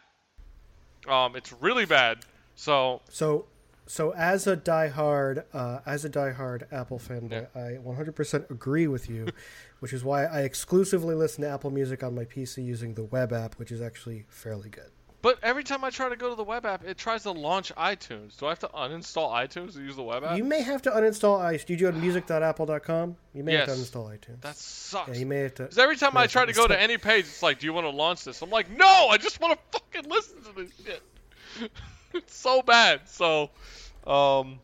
[1.08, 2.18] Um, it's really bad.
[2.54, 3.46] So So,
[3.90, 9.26] so as a diehard, uh, as a diehard Apple fanboy, I 100% agree with you,
[9.80, 13.32] which is why I exclusively listen to Apple Music on my PC using the web
[13.32, 14.92] app, which is actually fairly good.
[15.22, 17.74] But every time I try to go to the web app, it tries to launch
[17.74, 18.38] iTunes.
[18.38, 20.38] Do I have to uninstall iTunes to use the web app?
[20.38, 21.66] You may have to uninstall iTunes.
[21.66, 23.16] Did you go to music.apple.com?
[23.34, 24.40] You may have to uninstall iTunes.
[24.42, 25.08] that sucks.
[25.08, 25.64] yeah, you may have to.
[25.64, 27.72] Because every time I try have to go to any page, it's like, "Do you
[27.72, 30.70] want to launch this?" I'm like, "No, I just want to fucking listen to this
[30.86, 31.70] shit."
[32.14, 33.02] it's so bad.
[33.06, 33.50] So,
[34.06, 34.58] um,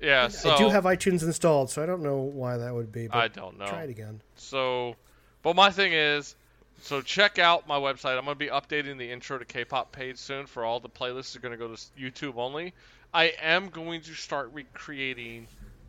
[0.00, 0.28] yeah.
[0.28, 3.08] So I do have iTunes installed, so I don't know why that would be.
[3.08, 3.66] But I don't know.
[3.66, 4.20] Try it again.
[4.36, 4.96] So,
[5.42, 6.36] but my thing is,
[6.82, 8.16] so check out my website.
[8.16, 11.36] I'm going to be updating the intro to K-pop page soon for all the playlists
[11.36, 12.72] are going to go to YouTube only.
[13.12, 15.48] I am going to start recreating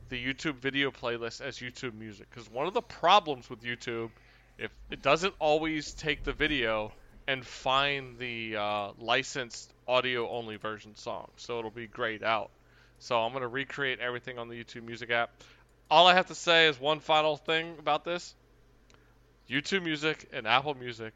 [0.10, 4.10] the YouTube video playlist as YouTube music because one of the problems with YouTube,
[4.57, 6.91] if it doesn't always take the video
[7.30, 11.30] and find the uh, licensed audio only version song.
[11.38, 12.50] So it'll be grayed out.
[12.98, 15.30] So I'm going to recreate everything on the YouTube Music app.
[15.92, 18.34] All I have to say is one final thing about this
[19.48, 21.14] YouTube Music and Apple Music.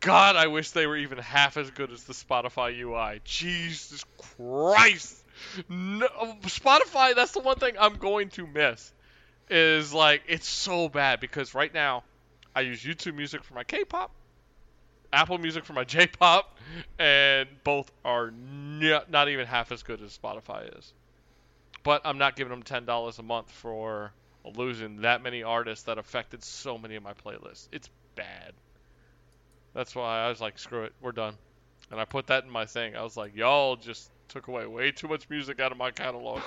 [0.00, 3.22] God, I wish they were even half as good as the Spotify UI.
[3.24, 4.04] Jesus
[4.36, 5.16] Christ!
[5.70, 6.08] No,
[6.42, 8.92] Spotify, that's the one thing I'm going to miss.
[9.48, 12.04] Is like, it's so bad because right now,
[12.54, 14.12] I use YouTube Music for my K pop,
[15.12, 16.58] Apple Music for my J pop,
[16.98, 20.92] and both are n- not even half as good as Spotify is.
[21.82, 24.12] But I'm not giving them $10 a month for
[24.44, 27.68] losing that many artists that affected so many of my playlists.
[27.72, 28.52] It's bad.
[29.74, 31.34] That's why I was like, screw it, we're done.
[31.90, 32.96] And I put that in my thing.
[32.96, 36.40] I was like, y'all just took away way too much music out of my catalog.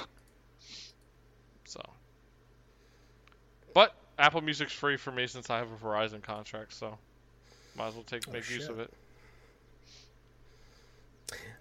[1.65, 1.81] So.
[3.73, 6.98] But Apple Music's free for me since I have a Verizon contract, so
[7.76, 8.91] might as well take Oh, make use of it.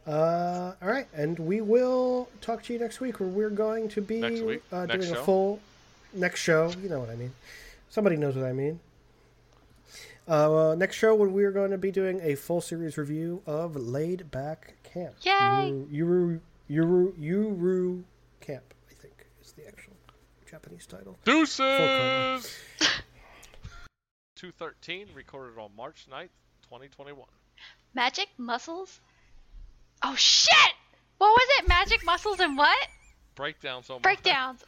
[0.06, 4.00] Uh, all right, and we will talk to you next week, where we're going to
[4.00, 4.62] be Next week?
[4.72, 5.20] Uh, doing show?
[5.20, 5.60] a full
[6.12, 6.72] next show.
[6.82, 7.32] You know what I mean.
[7.88, 8.80] Somebody knows what I mean.
[10.26, 13.76] Uh, next show, when we are going to be doing a full series review of
[13.76, 15.14] Laid Back Camp.
[15.22, 15.84] Yay!
[15.92, 16.40] Yuru
[16.70, 18.02] Yuru Yuru
[18.40, 19.94] Camp, I think is the actual
[20.50, 21.16] Japanese title.
[21.24, 22.56] Deuces!
[24.42, 27.24] 213, recorded on March 9th, 2021.
[27.94, 28.98] Magic muscles?
[30.02, 30.74] Oh shit!
[31.18, 31.68] What was it?
[31.68, 32.88] Magic muscles and what?
[33.36, 34.64] Breakdowns on Breakdowns.